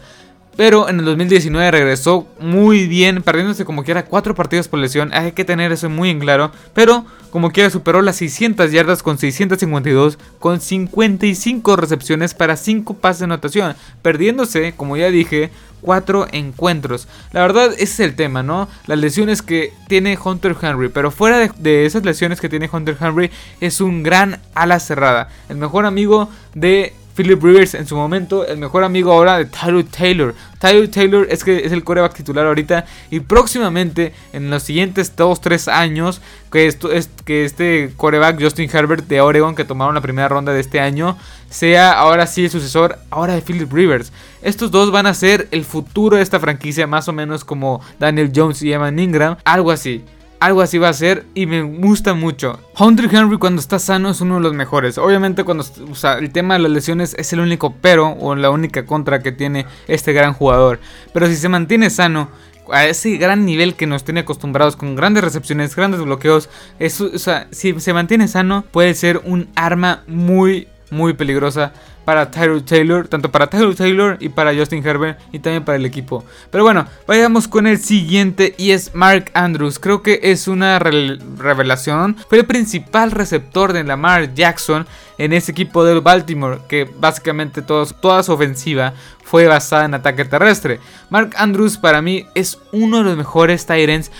Pero 0.57 0.89
en 0.89 0.99
el 0.99 1.05
2019 1.07 1.71
regresó 1.71 2.27
muy 2.39 2.87
bien, 2.87 3.23
perdiéndose 3.23 3.65
como 3.65 3.85
quiera 3.85 4.05
4 4.05 4.35
partidos 4.35 4.69
por 4.69 4.81
lesión. 4.81 5.11
Hay 5.15 5.33
que 5.33 5.45
tener 5.45 5.73
eso 5.73 5.89
muy 5.89 6.11
en 6.11 6.21
claro. 6.21 6.53
Pero 6.75 7.07
como 7.31 7.51
quiera 7.51 7.71
superó 7.71 8.03
las 8.03 8.17
600 8.17 8.71
yardas 8.71 9.03
con 9.03 9.17
652, 9.17 10.19
con 10.39 10.61
55 10.61 11.77
recepciones 11.77 12.35
para 12.35 12.57
5 12.57 12.95
pases 12.95 13.21
de 13.21 13.25
anotación. 13.25 13.75
Perdiéndose, 14.03 14.75
como 14.77 14.99
ya 14.99 15.11
dije, 15.11 15.51
4 15.81 16.29
encuentros. 16.33 17.09
La 17.33 17.41
verdad, 17.41 17.73
ese 17.73 17.85
es 17.85 18.01
el 18.01 18.15
tema, 18.15 18.43
¿no? 18.43 18.69
Las 18.87 18.99
lesiones 18.99 19.41
que 19.41 19.73
tiene 19.89 20.19
Hunter 20.23 20.55
Henry. 20.61 20.91
Pero 20.91 21.11
fuera 21.11 21.39
de, 21.39 21.51
de 21.59 21.87
esas 21.87 22.05
lesiones 22.05 22.41
que 22.41 22.51
tiene 22.51 22.69
Hunter 22.71 22.97
Henry, 23.01 23.31
es 23.61 23.81
un 23.81 24.03
gran 24.03 24.41
ala 24.55 24.79
cerrada. 24.81 25.31
El 25.49 25.57
mejor 25.57 25.87
amigo 25.87 26.29
de 26.55 26.93
Philip 27.14 27.43
Rivers 27.43 27.75
en 27.75 27.87
su 27.87 27.97
momento, 27.97 28.47
el 28.47 28.59
mejor 28.59 28.85
amigo 28.85 29.12
ahora 29.12 29.38
de 29.38 29.44
Tyler 29.47 29.85
Taylor. 29.85 30.35
Tyler 30.59 30.91
Taylor 30.91 31.26
es 31.29 31.44
que 31.44 31.64
es 31.64 31.73
el 31.73 31.85
coreback 31.85 32.14
titular 32.14 32.47
ahorita 32.47 32.87
y 33.11 33.20
próximamente 33.20 34.12
en 34.32 34.50
los 34.50 34.62
siguientes 34.62 35.14
2-3 35.17 35.70
años 35.73 36.20
que, 36.50 36.67
esto, 36.67 36.91
es, 36.93 37.11
que 37.25 37.44
este 37.44 37.93
coreback 37.97 38.41
Justin 38.41 38.70
Herbert 38.73 39.06
de 39.09 39.20
Oregon 39.20 39.55
que 39.55 39.64
tomaron 39.64 39.94
la 39.94 40.00
primera 40.00 40.29
ronda 40.29 40.53
de 40.53 40.61
este 40.61 40.81
año 40.81 41.17
sea 41.50 41.93
ahora 41.93 42.26
sí 42.26 42.44
el 42.44 42.50
sucesor 42.50 42.99
ahora 43.11 43.35
de 43.35 43.43
Philip 43.43 43.73
Rivers. 43.73 44.12
Estos 44.41 44.70
dos 44.70 44.91
van 44.91 45.06
a 45.06 45.15
ser 45.15 45.49
el 45.50 45.65
futuro 45.65 46.17
de 46.17 46.23
esta 46.23 46.41
franquicia 46.41 46.87
más 46.87 47.08
o 47.08 47.12
menos 47.12 47.44
como 47.44 47.81
Daniel 47.99 48.32
Jones 48.35 48.62
y 48.62 48.73
Evan 48.73 48.99
Ingram, 48.99 49.37
algo 49.44 49.70
así 49.70 50.05
algo 50.44 50.61
así 50.61 50.77
va 50.77 50.89
a 50.89 50.93
ser 50.93 51.25
y 51.35 51.47
me 51.47 51.62
gusta 51.62 52.15
mucho. 52.15 52.59
Hunter 52.79 53.09
Henry 53.15 53.39
cuando 53.39 53.61
está 53.61 53.79
sano 53.79 54.11
es 54.11 54.21
uno 54.21 54.35
de 54.35 54.41
los 54.41 54.55
mejores. 54.55 54.99
Obviamente 54.99 55.44
cuando 55.44 55.65
o 55.89 55.94
sea, 55.94 56.15
el 56.19 56.33
tema 56.33 56.55
de 56.55 56.61
las 56.61 56.73
lesiones 56.73 57.15
es 57.17 57.33
el 57.33 57.41
único 57.41 57.75
pero 57.81 58.11
o 58.11 58.35
la 58.35 58.50
única 58.50 58.85
contra 58.85 59.23
que 59.23 59.31
tiene 59.31 59.67
este 59.87 60.12
gran 60.12 60.33
jugador. 60.33 60.81
Pero 61.12 61.29
si 61.29 61.37
se 61.37 61.49
mantiene 61.49 61.91
sano 61.91 62.29
a 62.73 62.87
ese 62.87 63.17
gran 63.19 63.44
nivel 63.44 63.75
que 63.75 63.87
nos 63.87 64.03
tiene 64.03 64.21
acostumbrados 64.21 64.75
con 64.75 64.97
grandes 64.97 65.23
recepciones, 65.23 65.77
grandes 65.77 66.00
bloqueos, 66.00 66.49
o 66.81 67.19
sea, 67.19 67.47
si 67.53 67.79
se 67.79 67.93
mantiene 67.93 68.27
sano 68.27 68.65
puede 68.71 68.94
ser 68.94 69.21
un 69.25 69.49
arma 69.55 70.03
muy 70.09 70.67
muy 70.91 71.15
peligrosa 71.15 71.73
para 72.05 72.31
Tyler 72.31 72.63
Taylor, 72.63 73.09
tanto 73.09 73.31
para 73.31 73.49
Tyler 73.49 73.75
Taylor 73.75 74.17
y 74.21 74.29
para 74.29 74.55
Justin 74.55 74.87
Herbert 74.87 75.19
y 75.33 75.39
también 75.39 75.65
para 75.65 75.77
el 75.77 75.87
equipo. 75.87 76.25
Pero 76.51 76.65
bueno, 76.65 76.87
vayamos 77.07 77.49
con 77.49 77.67
el 77.67 77.79
siguiente 77.79 78.55
y 78.59 78.73
es 78.73 78.95
Mark 78.95 79.31
Andrews. 79.35 79.79
Creo 79.79 80.03
que 80.03 80.21
es 80.23 80.49
una 80.49 80.79
revelación. 80.79 82.17
Fue 82.29 82.39
el 82.39 82.47
principal 82.47 83.11
receptor 83.11 83.73
de 83.73 83.85
Lamar 83.85 84.35
Jackson 84.35 84.87
en 85.19 85.33
ese 85.33 85.53
equipo 85.53 85.85
del 85.85 86.01
Baltimore, 86.01 86.61
que 86.69 86.89
básicamente 86.99 87.63
toda 87.63 88.23
su 88.23 88.33
ofensiva 88.33 88.95
fue 89.23 89.47
basada 89.47 89.85
en 89.85 89.95
ataque 89.95 90.25
terrestre. 90.25 90.81
Mark 91.11 91.31
Andrews 91.37 91.79
para 91.79 92.03
mí 92.03 92.27
es 92.35 92.59
uno 92.73 92.99
de 92.99 93.05
los 93.05 93.17
mejores 93.17 93.65
Tyrants 93.67 94.11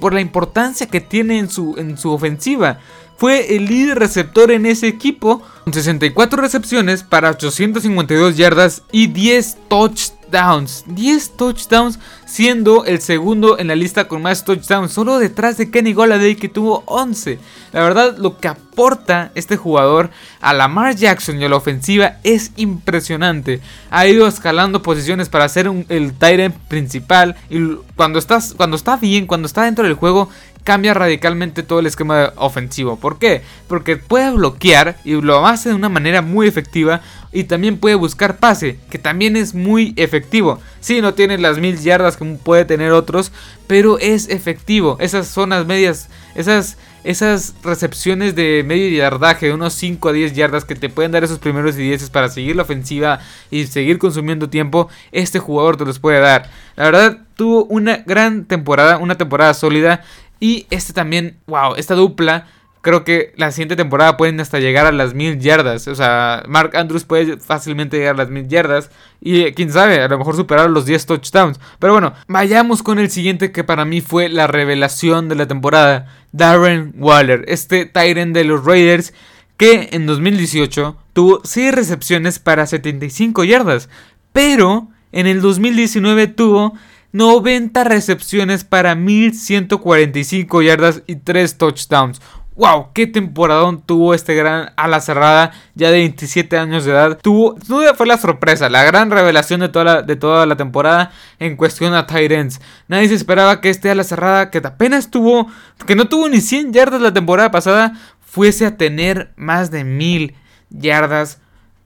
por 0.00 0.12
la 0.12 0.20
importancia 0.20 0.86
que 0.88 1.00
tiene 1.00 1.38
en 1.38 1.48
su, 1.48 1.76
en 1.78 1.96
su 1.96 2.12
ofensiva 2.12 2.78
fue 3.18 3.56
el 3.56 3.66
líder 3.66 3.98
receptor 3.98 4.52
en 4.52 4.64
ese 4.64 4.86
equipo, 4.86 5.42
con 5.64 5.74
64 5.74 6.40
recepciones 6.40 7.02
para 7.02 7.30
852 7.30 8.36
yardas 8.36 8.84
y 8.92 9.08
10 9.08 9.56
touchdowns. 9.68 10.84
10 10.86 11.36
touchdowns, 11.36 11.98
siendo 12.26 12.84
el 12.84 13.00
segundo 13.00 13.58
en 13.58 13.66
la 13.66 13.74
lista 13.74 14.06
con 14.06 14.22
más 14.22 14.44
touchdowns, 14.44 14.92
solo 14.92 15.18
detrás 15.18 15.56
de 15.56 15.68
Kenny 15.68 15.94
Golladay 15.94 16.36
que 16.36 16.48
tuvo 16.48 16.84
11. 16.86 17.40
La 17.72 17.82
verdad, 17.82 18.16
lo 18.18 18.38
que 18.38 18.52
aporta 18.78 19.32
este 19.34 19.56
jugador 19.56 20.10
a 20.40 20.54
Lamar 20.54 20.94
Jackson 20.94 21.40
y 21.40 21.44
a 21.44 21.48
la 21.48 21.56
ofensiva 21.56 22.18
es 22.22 22.52
impresionante. 22.56 23.60
Ha 23.90 24.06
ido 24.06 24.28
escalando 24.28 24.84
posiciones 24.84 25.28
para 25.28 25.48
ser 25.48 25.68
el 25.88 26.12
Tyrant 26.12 26.54
principal 26.68 27.34
y 27.50 27.74
cuando, 27.96 28.20
estás, 28.20 28.54
cuando 28.56 28.76
está 28.76 28.96
bien, 28.96 29.26
cuando 29.26 29.46
está 29.46 29.64
dentro 29.64 29.82
del 29.82 29.94
juego, 29.94 30.28
cambia 30.62 30.94
radicalmente 30.94 31.64
todo 31.64 31.80
el 31.80 31.86
esquema 31.86 32.32
ofensivo. 32.36 32.96
¿Por 33.00 33.18
qué? 33.18 33.42
Porque 33.66 33.96
puede 33.96 34.30
bloquear 34.30 34.96
y 35.02 35.20
lo 35.20 35.44
hace 35.44 35.70
de 35.70 35.74
una 35.74 35.88
manera 35.88 36.22
muy 36.22 36.46
efectiva 36.46 37.00
y 37.32 37.44
también 37.44 37.78
puede 37.78 37.96
buscar 37.96 38.36
pase, 38.36 38.78
que 38.90 38.98
también 38.98 39.36
es 39.36 39.54
muy 39.54 39.92
efectivo. 39.96 40.60
Sí, 40.80 41.00
no 41.00 41.14
tiene 41.14 41.38
las 41.38 41.58
mil 41.58 41.80
yardas 41.80 42.16
como 42.16 42.38
puede 42.38 42.64
tener 42.64 42.92
otros, 42.92 43.32
pero 43.66 43.98
es 43.98 44.28
efectivo. 44.28 44.98
Esas 45.00 45.26
zonas 45.26 45.66
medias, 45.66 46.10
esas, 46.36 46.76
esas 47.08 47.54
recepciones 47.62 48.34
de 48.34 48.62
medio 48.66 48.90
yardaje, 48.90 49.46
de 49.46 49.54
unos 49.54 49.72
5 49.72 50.10
a 50.10 50.12
10 50.12 50.34
yardas 50.34 50.66
que 50.66 50.74
te 50.74 50.90
pueden 50.90 51.10
dar 51.10 51.24
esos 51.24 51.38
primeros 51.38 51.74
10 51.74 52.10
para 52.10 52.28
seguir 52.28 52.54
la 52.54 52.64
ofensiva 52.64 53.20
y 53.50 53.64
seguir 53.64 53.96
consumiendo 53.96 54.50
tiempo, 54.50 54.90
este 55.10 55.38
jugador 55.38 55.78
te 55.78 55.86
los 55.86 56.00
puede 56.00 56.20
dar. 56.20 56.50
La 56.76 56.84
verdad, 56.84 57.18
tuvo 57.34 57.64
una 57.64 58.02
gran 58.04 58.44
temporada, 58.44 58.98
una 58.98 59.16
temporada 59.16 59.54
sólida 59.54 60.02
y 60.38 60.66
este 60.68 60.92
también, 60.92 61.38
wow, 61.46 61.76
esta 61.76 61.94
dupla, 61.94 62.46
creo 62.80 63.04
que 63.04 63.32
la 63.36 63.50
siguiente 63.50 63.76
temporada 63.76 64.16
pueden 64.16 64.40
hasta 64.40 64.58
llegar 64.58 64.86
a 64.86 64.92
las 64.92 65.14
mil 65.14 65.38
yardas. 65.38 65.88
O 65.88 65.94
sea, 65.94 66.42
Mark 66.48 66.76
Andrews 66.76 67.04
puede 67.04 67.38
fácilmente 67.38 67.98
llegar 67.98 68.14
a 68.14 68.18
las 68.18 68.30
mil 68.30 68.48
yardas. 68.48 68.90
Y 69.20 69.42
eh, 69.42 69.54
quién 69.54 69.72
sabe, 69.72 70.00
a 70.00 70.08
lo 70.08 70.18
mejor 70.18 70.36
superar 70.36 70.70
los 70.70 70.86
10 70.86 71.06
touchdowns. 71.06 71.60
Pero 71.78 71.92
bueno, 71.92 72.14
vayamos 72.26 72.82
con 72.82 72.98
el 72.98 73.10
siguiente 73.10 73.52
que 73.52 73.64
para 73.64 73.84
mí 73.84 74.00
fue 74.00 74.28
la 74.28 74.46
revelación 74.46 75.28
de 75.28 75.34
la 75.34 75.46
temporada. 75.46 76.14
Darren 76.32 76.94
Waller, 76.96 77.44
este 77.48 77.86
Tyrant 77.86 78.34
de 78.34 78.44
los 78.44 78.64
Raiders 78.64 79.14
que 79.56 79.88
en 79.92 80.06
2018 80.06 80.96
tuvo 81.12 81.40
6 81.44 81.74
recepciones 81.74 82.38
para 82.38 82.66
75 82.66 83.44
yardas. 83.44 83.88
Pero 84.32 84.88
en 85.12 85.26
el 85.26 85.40
2019 85.40 86.28
tuvo 86.28 86.74
90 87.12 87.84
recepciones 87.84 88.64
para 88.64 88.94
1145 88.94 90.62
yardas 90.62 91.02
y 91.06 91.16
3 91.16 91.58
touchdowns. 91.58 92.20
¡Wow! 92.58 92.88
¡Qué 92.92 93.06
temporadón 93.06 93.80
tuvo 93.82 94.14
este 94.14 94.34
gran 94.34 94.72
ala 94.74 95.00
cerrada 95.00 95.52
ya 95.76 95.92
de 95.92 95.98
27 95.98 96.58
años 96.58 96.84
de 96.84 96.90
edad! 96.90 97.16
Tuvo, 97.22 97.56
fue 97.94 98.04
la 98.04 98.18
sorpresa, 98.18 98.68
la 98.68 98.82
gran 98.82 99.12
revelación 99.12 99.60
de 99.60 99.68
toda 99.68 99.84
la, 99.84 100.02
de 100.02 100.16
toda 100.16 100.44
la 100.44 100.56
temporada 100.56 101.12
en 101.38 101.54
cuestión 101.54 101.94
a 101.94 102.04
ends. 102.10 102.60
Nadie 102.88 103.10
se 103.10 103.14
esperaba 103.14 103.60
que 103.60 103.70
este 103.70 103.92
ala 103.92 104.02
cerrada, 104.02 104.50
que 104.50 104.58
apenas 104.58 105.08
tuvo, 105.08 105.46
que 105.86 105.94
no 105.94 106.08
tuvo 106.08 106.28
ni 106.28 106.40
100 106.40 106.72
yardas 106.72 107.00
la 107.00 107.12
temporada 107.12 107.52
pasada, 107.52 107.92
fuese 108.20 108.66
a 108.66 108.76
tener 108.76 109.30
más 109.36 109.70
de 109.70 109.84
1000 109.84 110.34
yardas 110.70 111.38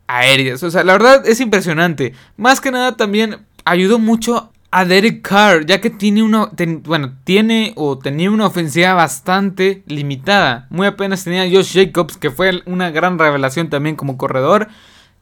aéreas. 0.07 0.63
O 0.63 0.71
sea, 0.71 0.85
la 0.85 0.95
verdad 0.95 1.27
es 1.27 1.41
impresionante. 1.41 2.15
Más 2.39 2.63
que 2.63 2.71
nada 2.71 2.97
también 2.97 3.45
ayudó 3.67 3.99
mucho 3.99 4.52
a 4.75 4.87
Derek 4.87 5.21
Carr, 5.21 5.67
ya 5.67 5.83
que 5.83 5.91
tiene 5.91 6.23
una, 6.23 6.51
bueno, 6.85 7.13
tiene 7.25 7.75
o 7.77 7.99
tenía 7.99 8.31
una 8.31 8.47
ofensiva 8.47 8.95
bastante 8.95 9.83
limitada. 9.87 10.67
Muy 10.71 10.87
apenas 10.87 11.25
tenía 11.25 11.45
Josh 11.45 11.75
Jacobs, 11.75 12.17
que 12.17 12.31
fue 12.31 12.63
una 12.65 12.91
gran 12.91 13.19
revelación 13.19 13.69
también 13.69 13.97
como 13.97 14.17
corredor. 14.17 14.69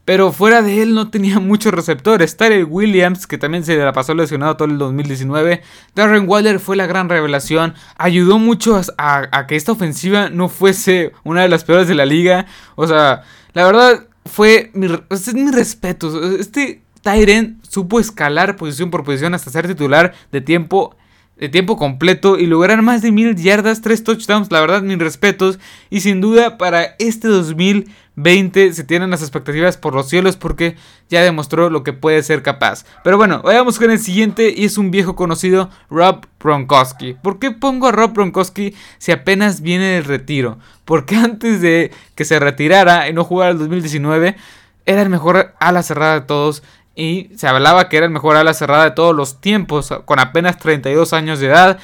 Pero 0.04 0.32
fuera 0.32 0.62
de 0.62 0.82
él 0.82 0.94
no 0.94 1.10
tenía 1.10 1.40
muchos 1.40 1.74
receptores. 1.74 2.36
Tyler 2.36 2.64
Williams, 2.64 3.26
que 3.26 3.38
también 3.38 3.64
se 3.64 3.76
la 3.76 3.92
pasó 3.92 4.14
lesionado 4.14 4.56
todo 4.56 4.68
el 4.68 4.78
2019. 4.78 5.62
Darren 5.96 6.28
Waller 6.28 6.60
fue 6.60 6.76
la 6.76 6.86
gran 6.86 7.08
revelación. 7.08 7.74
Ayudó 7.98 8.38
mucho 8.38 8.80
a, 8.98 9.46
que 9.48 9.56
esta 9.56 9.72
ofensiva 9.72 10.30
no 10.30 10.48
fuese 10.48 11.10
una 11.24 11.42
de 11.42 11.48
las 11.48 11.64
peores 11.64 11.88
de 11.88 11.96
la 11.96 12.06
liga. 12.06 12.46
O 12.76 12.86
sea, 12.86 13.24
la 13.52 13.66
verdad 13.66 14.06
fue 14.24 14.70
mi, 14.74 14.86
es 15.10 15.34
mi 15.34 15.50
respeto. 15.50 16.36
Este 16.38 16.82
Tyren 17.02 17.60
supo 17.68 18.00
escalar 18.00 18.56
posición 18.56 18.90
por 18.90 19.04
posición 19.04 19.34
hasta 19.34 19.50
ser 19.50 19.66
titular 19.66 20.14
de 20.32 20.40
tiempo 20.40 20.96
de 21.40 21.48
tiempo 21.48 21.78
completo 21.78 22.38
y 22.38 22.44
lograr 22.44 22.82
más 22.82 23.00
de 23.00 23.12
mil 23.12 23.34
yardas, 23.34 23.80
tres 23.80 24.04
touchdowns, 24.04 24.52
la 24.52 24.60
verdad, 24.60 24.82
mis 24.82 24.98
respetos. 24.98 25.58
Y 25.88 26.00
sin 26.00 26.20
duda 26.20 26.58
para 26.58 26.96
este 26.98 27.28
2020 27.28 28.74
se 28.74 28.84
tienen 28.84 29.08
las 29.08 29.22
expectativas 29.22 29.78
por 29.78 29.94
los 29.94 30.06
cielos 30.06 30.36
porque 30.36 30.76
ya 31.08 31.22
demostró 31.22 31.70
lo 31.70 31.82
que 31.82 31.94
puede 31.94 32.22
ser 32.22 32.42
capaz. 32.42 32.84
Pero 33.02 33.16
bueno, 33.16 33.40
vayamos 33.42 33.78
con 33.78 33.90
el 33.90 33.98
siguiente 33.98 34.52
y 34.54 34.66
es 34.66 34.76
un 34.76 34.90
viejo 34.90 35.16
conocido, 35.16 35.70
Rob 35.88 36.26
Gronkowski. 36.38 37.14
¿Por 37.14 37.38
qué 37.38 37.52
pongo 37.52 37.88
a 37.88 37.92
Rob 37.92 38.12
Gronkowski 38.12 38.74
si 38.98 39.10
apenas 39.10 39.62
viene 39.62 39.94
del 39.94 40.04
retiro? 40.04 40.58
Porque 40.84 41.16
antes 41.16 41.62
de 41.62 41.90
que 42.14 42.26
se 42.26 42.38
retirara 42.38 43.08
y 43.08 43.14
no 43.14 43.24
jugara 43.24 43.52
el 43.52 43.58
2019, 43.58 44.36
era 44.84 45.02
el 45.02 45.08
mejor 45.08 45.54
ala 45.58 45.82
cerrada 45.82 46.20
de 46.20 46.26
todos 46.26 46.62
y 47.00 47.30
se 47.34 47.48
hablaba 47.48 47.88
que 47.88 47.96
era 47.96 48.04
el 48.04 48.12
mejor 48.12 48.36
ala 48.36 48.52
cerrada 48.52 48.84
de 48.84 48.90
todos 48.90 49.16
los 49.16 49.40
tiempos, 49.40 49.90
con 50.04 50.18
apenas 50.18 50.58
32 50.58 51.14
años 51.14 51.40
de 51.40 51.46
edad. 51.46 51.78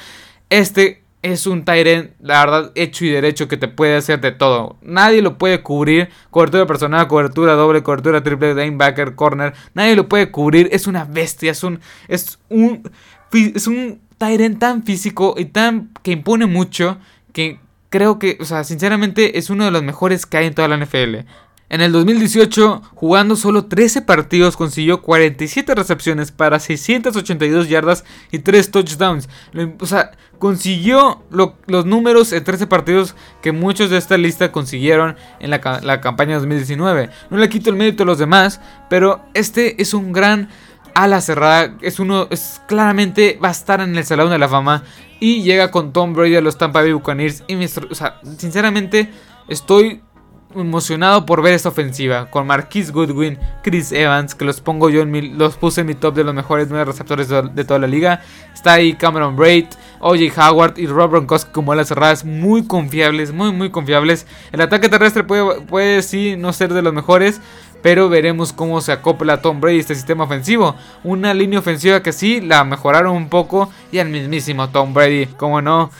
Este 0.51 1.01
es 1.23 1.47
un 1.47 1.65
Tyrant, 1.65 2.11
la 2.21 2.45
verdad, 2.45 2.71
hecho 2.75 3.03
y 3.03 3.09
derecho 3.09 3.47
que 3.47 3.57
te 3.57 3.67
puede 3.67 3.95
hacer 3.95 4.21
de 4.21 4.31
todo. 4.31 4.77
Nadie 4.83 5.23
lo 5.23 5.39
puede 5.39 5.63
cubrir. 5.63 6.09
Cobertura 6.29 6.67
personal, 6.67 7.07
cobertura 7.07 7.53
doble, 7.53 7.81
cobertura 7.81 8.21
triple, 8.21 8.53
linebacker, 8.53 9.15
corner. 9.15 9.55
Nadie 9.73 9.95
lo 9.95 10.07
puede 10.07 10.29
cubrir. 10.29 10.69
Es 10.71 10.85
una 10.85 11.03
bestia. 11.05 11.51
Es 11.51 11.63
un. 11.63 11.79
Es 12.07 12.37
un. 12.49 12.87
Es 13.33 13.65
un 13.65 13.99
Tyrant 14.19 14.59
tan 14.59 14.83
físico 14.83 15.33
y 15.35 15.45
tan. 15.45 15.89
que 16.03 16.11
impone 16.11 16.45
mucho. 16.45 16.99
Que 17.33 17.59
creo 17.89 18.19
que, 18.19 18.37
o 18.39 18.45
sea, 18.45 18.63
sinceramente 18.63 19.39
es 19.39 19.49
uno 19.49 19.65
de 19.65 19.71
los 19.71 19.81
mejores 19.81 20.27
que 20.27 20.37
hay 20.37 20.45
en 20.45 20.53
toda 20.53 20.67
la 20.67 20.77
NFL. 20.77 21.25
En 21.69 21.81
el 21.81 21.91
2018, 21.91 22.81
jugando 22.95 23.35
solo 23.35 23.65
13 23.65 24.01
partidos, 24.03 24.55
consiguió 24.55 25.01
47 25.01 25.75
recepciones 25.75 26.31
para 26.31 26.59
682 26.59 27.67
yardas 27.67 28.05
y 28.31 28.39
3 28.39 28.71
touchdowns. 28.71 29.27
O 29.81 29.85
sea, 29.85 30.11
consiguió 30.39 31.23
los 31.29 31.85
números 31.85 32.31
en 32.31 32.43
13 32.45 32.67
partidos 32.67 33.15
que 33.41 33.51
muchos 33.51 33.89
de 33.89 33.97
esta 33.97 34.17
lista 34.17 34.53
consiguieron 34.53 35.17
en 35.41 35.49
la, 35.49 35.59
campaña 35.99 36.35
2019. 36.35 37.09
No 37.29 37.37
le 37.37 37.49
quito 37.49 37.69
el 37.69 37.75
mérito 37.75 38.03
a 38.03 38.05
los 38.05 38.17
demás, 38.17 38.61
pero 38.89 39.25
este 39.33 39.81
es 39.81 39.93
un 39.93 40.13
gran 40.13 40.47
ala 40.93 41.19
cerrada. 41.19 41.75
Es 41.81 41.99
uno, 41.99 42.29
claramente 42.67 43.37
va 43.43 43.49
a 43.49 43.51
estar 43.51 43.81
en 43.81 43.97
el 43.97 44.05
Salón 44.05 44.29
de 44.29 44.39
la 44.39 44.47
Fama. 44.47 44.83
Y 45.19 45.41
llega 45.41 45.69
con 45.71 45.91
Tom 45.91 46.13
Brady 46.13 46.37
a 46.37 46.41
los 46.41 46.57
Tampa 46.57 46.81
Bay 46.81 46.93
Buccaneers. 46.93 47.43
Y 47.47 47.55
o 47.55 47.95
sea, 47.95 48.21
sinceramente, 48.37 49.11
estoy 49.49 50.01
emocionado 50.61 51.25
por 51.25 51.41
ver 51.41 51.53
esta 51.53 51.69
ofensiva 51.69 52.29
con 52.29 52.47
Marquise 52.47 52.91
Goodwin, 52.91 53.37
Chris 53.63 53.91
Evans, 53.91 54.35
que 54.35 54.45
los 54.45 54.61
pongo 54.61 54.89
yo 54.89 55.01
en 55.01 55.11
mi, 55.11 55.21
los 55.21 55.55
puse 55.57 55.81
en 55.81 55.87
mi 55.87 55.95
top 55.95 56.15
de 56.15 56.23
los 56.23 56.33
mejores 56.33 56.67
nueve 56.69 56.85
receptores 56.85 57.29
de, 57.29 57.65
toda 57.65 57.79
la 57.79 57.87
liga. 57.87 58.21
Está 58.53 58.73
ahí 58.73 58.93
Cameron 58.93 59.35
Braid, 59.35 59.65
OJ 59.99 60.37
Howard 60.37 60.77
y 60.77 60.87
Rob 60.87 61.11
Gronkowski 61.11 61.51
como 61.51 61.75
las 61.75 61.87
cerradas 61.87 62.25
muy 62.25 62.65
confiables, 62.65 63.31
muy 63.31 63.51
muy 63.51 63.69
confiables. 63.69 64.25
El 64.51 64.61
ataque 64.61 64.89
terrestre 64.89 65.23
puede, 65.23 65.61
puede 65.61 66.01
sí 66.01 66.35
no 66.37 66.53
ser 66.53 66.73
de 66.73 66.81
los 66.81 66.93
mejores, 66.93 67.41
pero 67.81 68.09
veremos 68.09 68.53
cómo 68.53 68.81
se 68.81 68.91
acopla 68.91 69.41
Tom 69.41 69.61
Brady 69.61 69.79
este 69.79 69.95
sistema 69.95 70.23
ofensivo. 70.25 70.75
Una 71.03 71.33
línea 71.33 71.59
ofensiva 71.59 72.01
que 72.01 72.13
sí 72.13 72.41
la 72.41 72.63
mejoraron 72.63 73.15
un 73.15 73.29
poco 73.29 73.69
y 73.91 73.99
al 73.99 74.09
mismísimo 74.09 74.69
Tom 74.69 74.93
Brady, 74.93 75.27
como 75.37 75.61
no. 75.61 75.91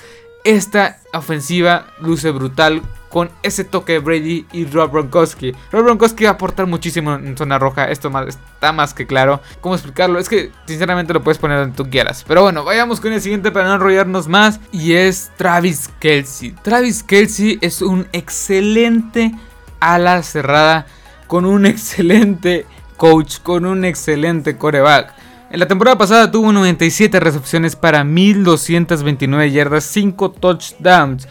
Esta 0.47 0.99
ofensiva 1.13 1.87
luce 1.99 2.31
brutal 2.31 2.81
con 3.09 3.29
ese 3.43 3.65
toque 3.65 3.91
de 3.91 3.99
Brady 3.99 4.45
y 4.53 4.63
Rob 4.63 4.93
Gronkowski. 4.93 5.53
Rob 5.73 5.83
Gronkowski 5.83 6.23
va 6.23 6.29
a 6.29 6.33
aportar 6.35 6.67
muchísimo 6.67 7.15
en 7.15 7.35
zona 7.35 7.59
roja, 7.59 7.91
esto 7.91 8.09
está 8.29 8.71
más 8.71 8.93
que 8.93 9.05
claro. 9.05 9.41
¿Cómo 9.59 9.75
explicarlo? 9.75 10.19
Es 10.19 10.29
que 10.29 10.53
sinceramente 10.65 11.13
lo 11.13 11.21
puedes 11.21 11.37
poner 11.37 11.59
donde 11.59 11.75
tú 11.75 11.89
quieras. 11.89 12.23
Pero 12.25 12.43
bueno, 12.43 12.63
vayamos 12.63 13.01
con 13.01 13.11
el 13.11 13.19
siguiente 13.19 13.51
para 13.51 13.67
no 13.67 13.73
enrollarnos 13.73 14.29
más 14.29 14.61
y 14.71 14.93
es 14.93 15.33
Travis 15.35 15.89
Kelsey. 15.99 16.51
Travis 16.63 17.03
Kelsey 17.03 17.57
es 17.59 17.81
un 17.81 18.07
excelente 18.13 19.33
ala 19.81 20.23
cerrada 20.23 20.85
con 21.27 21.43
un 21.43 21.65
excelente 21.65 22.65
coach, 22.95 23.39
con 23.43 23.65
un 23.65 23.83
excelente 23.83 24.57
coreback. 24.57 25.13
En 25.49 25.59
la 25.59 25.67
temporada 25.67 25.97
pasada 25.97 26.29
tuvo 26.29 26.51
97 26.51 27.19
recepciones 27.19 27.75
para 27.75 28.03
1229 28.03 29.51
yardas, 29.51 29.85
5 29.85 30.31
touchdowns 30.31 31.27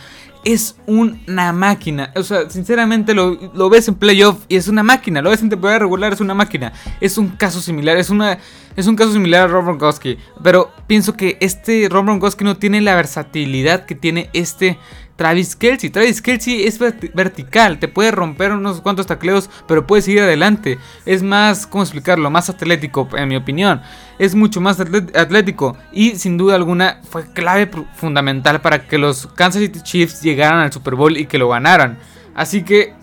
es 0.47 0.77
una 0.87 1.53
máquina. 1.53 2.13
O 2.15 2.23
sea, 2.23 2.49
sinceramente 2.49 3.15
lo, 3.15 3.69
ves 3.69 3.89
en 3.89 3.97
playoff 3.97 4.45
y 4.49 4.55
es 4.55 4.69
una 4.69 4.85
máquina. 4.85 5.21
Lo 5.21 5.31
ves 5.31 5.43
en 5.43 5.49
temporada 5.49 5.81
regular, 5.81 6.13
es 6.13 6.21
una 6.21 6.35
máquina. 6.35 6.73
Es 7.01 7.19
un 7.19 7.31
caso 7.31 7.61
similar, 7.61 7.97
es, 7.97 8.11
una, 8.11 8.39
es 8.77 8.87
un 8.87 8.95
caso 8.95 9.13
similar 9.13 9.43
a 9.43 9.47
Rob 9.49 9.65
Gronkowski. 9.65 10.19
Pero 10.45 10.71
pienso 10.87 11.15
que 11.15 11.37
este 11.41 11.89
Rob 11.91 12.05
Gronkowski 12.05 12.45
no 12.45 12.57
tiene 12.57 12.81
la 12.81 12.95
versatilidad 12.95 13.87
que 13.87 13.97
tiene 13.97 14.31
este 14.35 14.79
Travis 15.17 15.57
Kelsey. 15.57 15.91
Travis 15.91 16.23
Kelsey 16.23 16.65
es 16.65 16.79
vertical, 16.79 17.79
te 17.79 17.89
puede 17.89 18.11
romper 18.11 18.53
unos 18.53 18.81
cuantos 18.81 19.07
tacleos, 19.07 19.51
pero 19.67 19.87
puede 19.87 20.03
seguir 20.03 20.21
adelante. 20.21 20.79
Es 21.05 21.23
más, 21.23 21.67
¿cómo 21.67 21.83
explicarlo? 21.83 22.31
Más 22.31 22.51
atlético, 22.51 23.09
en 23.17 23.29
mi 23.29 23.37
opinión. 23.37 23.81
Es 24.19 24.35
mucho 24.35 24.61
más 24.61 24.79
atlético 24.81 25.77
y 25.93 26.17
sin 26.17 26.37
duda 26.39 26.55
alguna 26.55 27.01
fue 27.11 27.27
clave 27.33 27.71
fundamental 27.95 28.61
para 28.61 28.87
que 28.87 28.99
los 28.99 29.27
Kansas 29.27 29.63
City 29.63 29.81
Chiefs 29.83 30.23
llegaran 30.23 30.61
al 30.61 30.73
Super 30.73 30.95
Bowl 30.95 31.17
y 31.17 31.27
que 31.27 31.39
lo 31.39 31.49
ganaran. 31.49 31.99
Así 32.35 32.63
que 32.63 32.95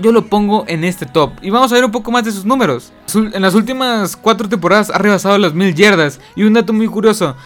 yo 0.00 0.12
lo 0.12 0.26
pongo 0.26 0.64
en 0.68 0.84
este 0.84 1.06
top. 1.06 1.32
Y 1.40 1.50
vamos 1.50 1.72
a 1.72 1.74
ver 1.74 1.84
un 1.84 1.90
poco 1.90 2.10
más 2.10 2.24
de 2.24 2.32
sus 2.32 2.44
números. 2.44 2.92
En 3.14 3.40
las 3.40 3.54
últimas 3.54 4.16
cuatro 4.16 4.48
temporadas 4.48 4.90
ha 4.90 4.98
rebasado 4.98 5.38
las 5.38 5.54
mil 5.54 5.74
yardas. 5.74 6.20
Y 6.34 6.42
un 6.42 6.52
dato 6.52 6.72
muy 6.72 6.86
curioso. 6.86 7.36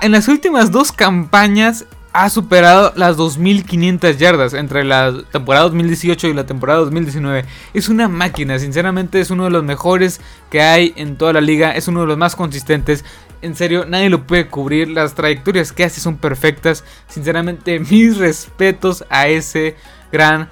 En 0.00 0.12
las 0.12 0.28
últimas 0.28 0.70
dos 0.70 0.92
campañas 0.92 1.84
ha 2.14 2.30
superado 2.30 2.92
las 2.94 3.16
2.500 3.16 4.16
yardas 4.16 4.54
entre 4.54 4.84
la 4.84 5.24
temporada 5.32 5.64
2018 5.64 6.28
y 6.28 6.32
la 6.32 6.46
temporada 6.46 6.78
2019. 6.78 7.44
Es 7.74 7.88
una 7.88 8.06
máquina, 8.06 8.56
sinceramente 8.60 9.18
es 9.18 9.32
uno 9.32 9.44
de 9.44 9.50
los 9.50 9.64
mejores 9.64 10.20
que 10.48 10.62
hay 10.62 10.92
en 10.94 11.16
toda 11.16 11.32
la 11.32 11.40
liga, 11.40 11.72
es 11.72 11.88
uno 11.88 12.02
de 12.02 12.06
los 12.06 12.16
más 12.16 12.36
consistentes. 12.36 13.04
En 13.42 13.56
serio, 13.56 13.84
nadie 13.84 14.10
lo 14.10 14.28
puede 14.28 14.46
cubrir, 14.46 14.90
las 14.90 15.14
trayectorias 15.14 15.72
que 15.72 15.82
hace 15.82 16.00
son 16.00 16.16
perfectas. 16.16 16.84
Sinceramente, 17.08 17.80
mis 17.90 18.16
respetos 18.16 19.04
a 19.10 19.26
ese 19.26 19.74
gran 20.12 20.48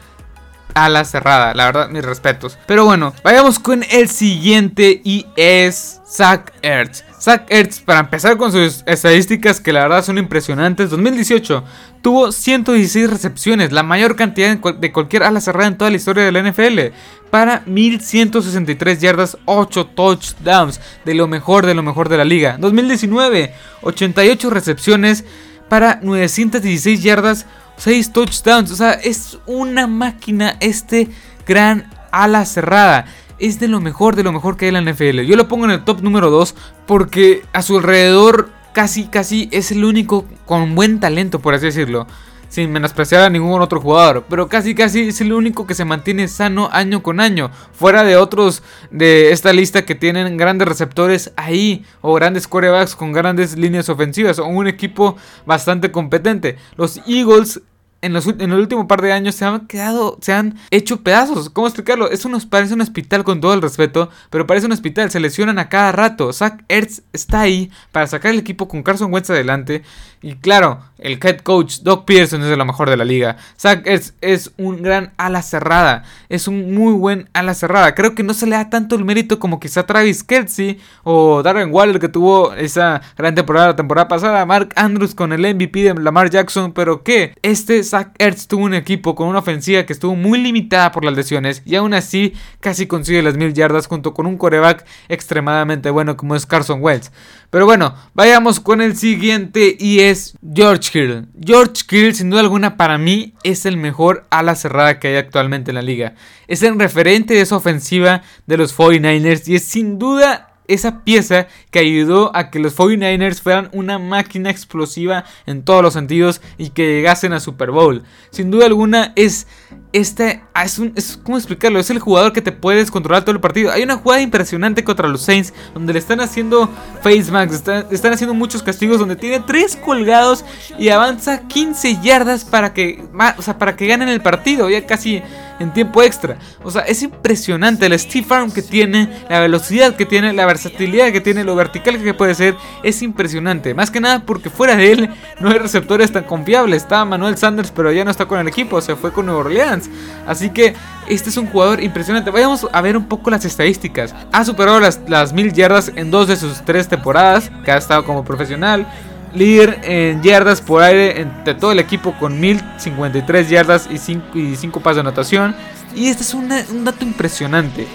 ala 0.74 1.04
cerrada, 1.04 1.54
la 1.54 1.66
verdad, 1.66 1.88
mis 1.88 2.04
respetos. 2.04 2.58
Pero 2.66 2.84
bueno, 2.84 3.12
vayamos 3.22 3.58
con 3.58 3.84
el 3.90 4.08
siguiente 4.08 5.00
y 5.04 5.26
es 5.36 6.00
Zach 6.06 6.52
Ertz. 6.62 7.04
Zach 7.20 7.44
Ertz, 7.48 7.80
para 7.80 8.00
empezar 8.00 8.36
con 8.36 8.50
sus 8.50 8.82
estadísticas 8.86 9.60
que 9.60 9.72
la 9.72 9.82
verdad 9.82 10.04
son 10.04 10.18
impresionantes, 10.18 10.90
2018 10.90 11.64
tuvo 12.02 12.32
116 12.32 13.08
recepciones, 13.08 13.70
la 13.70 13.84
mayor 13.84 14.16
cantidad 14.16 14.58
de 14.58 14.92
cualquier 14.92 15.22
ala 15.22 15.40
cerrada 15.40 15.68
en 15.68 15.78
toda 15.78 15.90
la 15.90 15.96
historia 15.96 16.24
de 16.24 16.32
la 16.32 16.42
NFL, 16.42 16.94
para 17.30 17.62
1163 17.64 19.00
yardas, 19.00 19.38
8 19.46 19.86
touchdowns, 19.94 20.80
de 21.04 21.14
lo 21.14 21.28
mejor 21.28 21.64
de 21.64 21.74
lo 21.74 21.82
mejor 21.82 22.08
de 22.08 22.18
la 22.18 22.24
liga. 22.24 22.56
2019, 22.58 23.54
88 23.82 24.50
recepciones 24.50 25.24
para 25.68 26.00
916 26.02 27.02
yardas, 27.02 27.46
6 27.76 28.12
touchdowns, 28.12 28.70
o 28.70 28.76
sea, 28.76 28.92
es 28.92 29.38
una 29.46 29.86
máquina 29.86 30.56
este 30.60 31.08
gran 31.46 31.90
ala 32.10 32.44
cerrada 32.44 33.06
es 33.42 33.58
de 33.58 33.66
lo 33.66 33.80
mejor, 33.80 34.14
de 34.14 34.22
lo 34.22 34.32
mejor 34.32 34.56
que 34.56 34.66
hay 34.66 34.74
en 34.74 34.84
la 34.84 34.92
NFL. 34.92 35.22
Yo 35.22 35.34
lo 35.34 35.48
pongo 35.48 35.64
en 35.64 35.72
el 35.72 35.82
top 35.82 36.00
número 36.00 36.30
2 36.30 36.54
porque 36.86 37.42
a 37.52 37.62
su 37.62 37.76
alrededor 37.76 38.50
casi, 38.72 39.06
casi 39.06 39.48
es 39.50 39.72
el 39.72 39.84
único 39.84 40.26
con 40.46 40.76
buen 40.76 41.00
talento, 41.00 41.40
por 41.40 41.54
así 41.54 41.66
decirlo. 41.66 42.06
Sin 42.52 42.70
menospreciar 42.70 43.22
a 43.22 43.30
ningún 43.30 43.62
otro 43.62 43.80
jugador. 43.80 44.26
Pero 44.28 44.46
casi, 44.46 44.74
casi 44.74 45.08
es 45.08 45.22
el 45.22 45.32
único 45.32 45.66
que 45.66 45.74
se 45.74 45.86
mantiene 45.86 46.28
sano 46.28 46.68
año 46.70 47.02
con 47.02 47.18
año. 47.18 47.50
Fuera 47.72 48.04
de 48.04 48.18
otros 48.18 48.62
de 48.90 49.32
esta 49.32 49.54
lista 49.54 49.86
que 49.86 49.94
tienen 49.94 50.36
grandes 50.36 50.68
receptores 50.68 51.32
ahí. 51.36 51.86
O 52.02 52.12
grandes 52.12 52.46
corebacks 52.46 52.94
con 52.94 53.12
grandes 53.12 53.56
líneas 53.56 53.88
ofensivas. 53.88 54.38
O 54.38 54.44
un 54.44 54.66
equipo 54.66 55.16
bastante 55.46 55.90
competente. 55.90 56.58
Los 56.76 57.00
Eagles 57.06 57.62
en, 58.02 58.12
los, 58.12 58.26
el 58.26 58.52
último 58.52 58.88
par 58.88 59.00
de 59.00 59.12
años 59.12 59.36
se 59.36 59.44
han 59.44 59.66
quedado, 59.68 60.18
se 60.20 60.32
han 60.32 60.58
hecho 60.70 61.02
pedazos. 61.02 61.48
¿Cómo 61.50 61.68
explicarlo? 61.68 62.10
Eso 62.10 62.28
nos 62.28 62.46
parece 62.46 62.74
un 62.74 62.80
hospital 62.80 63.22
con 63.22 63.40
todo 63.40 63.54
el 63.54 63.62
respeto, 63.62 64.10
pero 64.28 64.46
parece 64.46 64.66
un 64.66 64.72
hospital, 64.72 65.10
se 65.10 65.20
lesionan 65.20 65.60
a 65.60 65.68
cada 65.68 65.92
rato. 65.92 66.32
Zach 66.32 66.64
Ertz 66.68 67.02
está 67.12 67.40
ahí 67.40 67.70
para 67.92 68.08
sacar 68.08 68.32
el 68.32 68.40
equipo 68.40 68.66
con 68.66 68.82
Carson 68.82 69.12
Wentz 69.12 69.30
adelante. 69.30 69.84
Y 70.20 70.34
claro, 70.34 70.80
el 71.02 71.18
head 71.22 71.40
coach 71.40 71.78
Doc 71.80 72.04
Pearson 72.04 72.42
es 72.42 72.48
de 72.48 72.56
lo 72.56 72.64
mejor 72.64 72.88
de 72.88 72.96
la 72.96 73.04
liga. 73.04 73.36
Zach 73.58 73.82
Ertz 73.84 74.14
es 74.20 74.52
un 74.56 74.82
gran 74.82 75.12
ala 75.16 75.42
cerrada. 75.42 76.04
Es 76.28 76.48
un 76.48 76.74
muy 76.74 76.92
buen 76.92 77.28
ala 77.32 77.54
cerrada. 77.54 77.94
Creo 77.94 78.14
que 78.14 78.22
no 78.22 78.34
se 78.34 78.46
le 78.46 78.56
da 78.56 78.70
tanto 78.70 78.96
el 78.96 79.04
mérito 79.04 79.38
como 79.38 79.60
quizá 79.60 79.84
Travis 79.84 80.24
Kelsey 80.24 80.80
o 81.02 81.42
Darren 81.42 81.72
Waller 81.72 81.98
que 81.98 82.08
tuvo 82.08 82.54
esa 82.54 83.02
gran 83.16 83.34
temporada 83.34 83.68
la 83.68 83.76
temporada 83.76 84.08
pasada. 84.08 84.46
Mark 84.46 84.70
Andrews 84.76 85.14
con 85.14 85.32
el 85.32 85.54
MVP 85.54 85.82
de 85.82 85.94
Lamar 85.94 86.30
Jackson. 86.30 86.72
Pero 86.72 87.02
que 87.02 87.34
este 87.42 87.82
Zach 87.82 88.12
Ertz 88.18 88.46
tuvo 88.46 88.64
un 88.64 88.74
equipo 88.74 89.14
con 89.14 89.28
una 89.28 89.40
ofensiva 89.40 89.84
que 89.84 89.92
estuvo 89.92 90.14
muy 90.14 90.38
limitada 90.40 90.92
por 90.92 91.04
las 91.04 91.14
lesiones. 91.14 91.62
Y 91.64 91.74
aún 91.74 91.94
así 91.94 92.34
casi 92.60 92.86
consigue 92.86 93.22
las 93.22 93.36
mil 93.36 93.52
yardas 93.52 93.86
junto 93.86 94.14
con 94.14 94.26
un 94.26 94.38
coreback 94.38 94.86
extremadamente 95.08 95.90
bueno 95.90 96.16
como 96.16 96.36
es 96.36 96.46
Carson 96.46 96.80
Wells. 96.82 97.10
Pero 97.50 97.66
bueno, 97.66 97.94
vayamos 98.14 98.60
con 98.60 98.80
el 98.80 98.96
siguiente 98.96 99.76
y 99.78 100.00
es 100.00 100.38
George 100.54 100.90
George 100.92 101.84
Hill, 101.90 102.14
sin 102.14 102.28
duda 102.28 102.40
alguna, 102.40 102.76
para 102.76 102.98
mí 102.98 103.34
es 103.42 103.64
el 103.64 103.78
mejor 103.78 104.26
ala 104.30 104.54
cerrada 104.54 105.00
que 105.00 105.08
hay 105.08 105.16
actualmente 105.16 105.70
en 105.70 105.76
la 105.76 105.82
liga. 105.82 106.14
Es 106.48 106.62
el 106.62 106.78
referente 106.78 107.34
de 107.34 107.40
esa 107.40 107.56
ofensiva 107.56 108.22
de 108.46 108.58
los 108.58 108.76
49ers 108.76 109.48
y 109.48 109.54
es 109.54 109.64
sin 109.64 109.98
duda 109.98 110.52
esa 110.68 111.02
pieza 111.04 111.48
que 111.70 111.78
ayudó 111.78 112.34
a 112.36 112.50
que 112.50 112.58
los 112.58 112.76
49ers 112.76 113.40
fueran 113.40 113.68
una 113.72 113.98
máquina 113.98 114.50
explosiva 114.50 115.24
en 115.46 115.64
todos 115.64 115.82
los 115.82 115.94
sentidos 115.94 116.40
y 116.58 116.70
que 116.70 116.86
llegasen 116.86 117.32
a 117.32 117.40
Super 117.40 117.70
Bowl. 117.70 118.02
Sin 118.30 118.50
duda 118.50 118.66
alguna 118.66 119.12
es 119.16 119.46
este 119.92 120.42
es, 120.62 120.78
un, 120.78 120.94
cómo 121.22 121.36
explicarlo, 121.36 121.78
es 121.78 121.90
el 121.90 121.98
jugador 121.98 122.32
que 122.32 122.40
te 122.40 122.52
puedes 122.52 122.90
controlar 122.90 123.24
todo 123.24 123.34
el 123.34 123.40
partido. 123.40 123.70
Hay 123.70 123.82
una 123.82 123.96
jugada 123.96 124.22
impresionante 124.22 124.84
contra 124.84 125.08
los 125.08 125.22
Saints 125.22 125.52
donde 125.74 125.92
le 125.92 125.98
están 125.98 126.20
haciendo 126.20 126.68
face 127.02 127.30
max, 127.30 127.54
están, 127.54 127.86
están 127.90 128.12
haciendo 128.12 128.34
muchos 128.34 128.62
castigos 128.62 128.98
donde 128.98 129.16
tiene 129.16 129.40
tres 129.40 129.76
colgados 129.76 130.44
y 130.78 130.88
avanza 130.88 131.46
15 131.46 131.98
yardas 132.02 132.44
para 132.44 132.72
que, 132.72 133.04
o 133.36 133.42
sea, 133.42 133.58
para 133.58 133.76
que 133.76 133.86
ganen 133.86 134.08
el 134.08 134.22
partido, 134.22 134.70
ya 134.70 134.86
casi 134.86 135.22
en 135.62 135.72
tiempo 135.72 136.02
extra. 136.02 136.36
O 136.62 136.70
sea, 136.70 136.82
es 136.82 137.02
impresionante 137.02 137.86
el 137.86 137.98
Steve 137.98 138.26
Arm 138.30 138.50
que 138.50 138.62
tiene, 138.62 139.08
la 139.28 139.40
velocidad 139.40 139.96
que 139.96 140.06
tiene, 140.06 140.32
la 140.32 140.46
versatilidad 140.46 141.12
que 141.12 141.20
tiene, 141.20 141.44
lo 141.44 141.54
vertical 141.54 142.02
que 142.02 142.14
puede 142.14 142.34
ser, 142.34 142.56
es 142.82 143.02
impresionante. 143.02 143.74
Más 143.74 143.90
que 143.90 144.00
nada 144.00 144.20
porque 144.24 144.50
fuera 144.50 144.76
de 144.76 144.92
él 144.92 145.10
no 145.40 145.50
hay 145.50 145.58
receptores 145.58 146.12
tan 146.12 146.24
confiables. 146.24 146.82
Está 146.82 147.04
Manuel 147.04 147.36
Sanders, 147.36 147.70
pero 147.70 147.92
ya 147.92 148.04
no 148.04 148.10
está 148.10 148.26
con 148.26 148.38
el 148.38 148.48
equipo, 148.48 148.80
se 148.80 148.96
fue 148.96 149.12
con 149.12 149.26
Nueva 149.26 149.40
Orleans. 149.40 149.88
Así 150.26 150.50
que 150.50 150.74
este 151.08 151.30
es 151.30 151.36
un 151.36 151.46
jugador 151.46 151.82
impresionante. 151.82 152.30
Vayamos 152.30 152.66
a 152.72 152.80
ver 152.80 152.96
un 152.96 153.06
poco 153.06 153.30
las 153.30 153.44
estadísticas. 153.44 154.14
Ha 154.32 154.44
superado 154.44 154.80
las, 154.80 155.00
las 155.08 155.32
mil 155.32 155.52
yardas 155.52 155.92
en 155.94 156.10
dos 156.10 156.28
de 156.28 156.36
sus 156.36 156.62
tres 156.62 156.88
temporadas 156.88 157.50
que 157.64 157.72
ha 157.72 157.76
estado 157.76 158.04
como 158.04 158.24
profesional. 158.24 158.86
Líder 159.34 159.80
en 159.84 160.22
yardas 160.22 160.60
por 160.60 160.82
aire 160.82 161.20
entre 161.20 161.54
todo 161.54 161.72
el 161.72 161.78
equipo 161.78 162.14
con 162.18 162.38
1053 162.38 163.48
yardas 163.48 163.88
y 163.90 163.98
5, 163.98 164.26
y 164.34 164.56
pasos 164.80 164.96
de 164.96 165.00
anotación. 165.00 165.54
Y 165.94 166.08
este 166.08 166.22
es 166.22 166.34
un 166.34 166.48
dato 166.84 167.04
impresionante. 167.04 167.86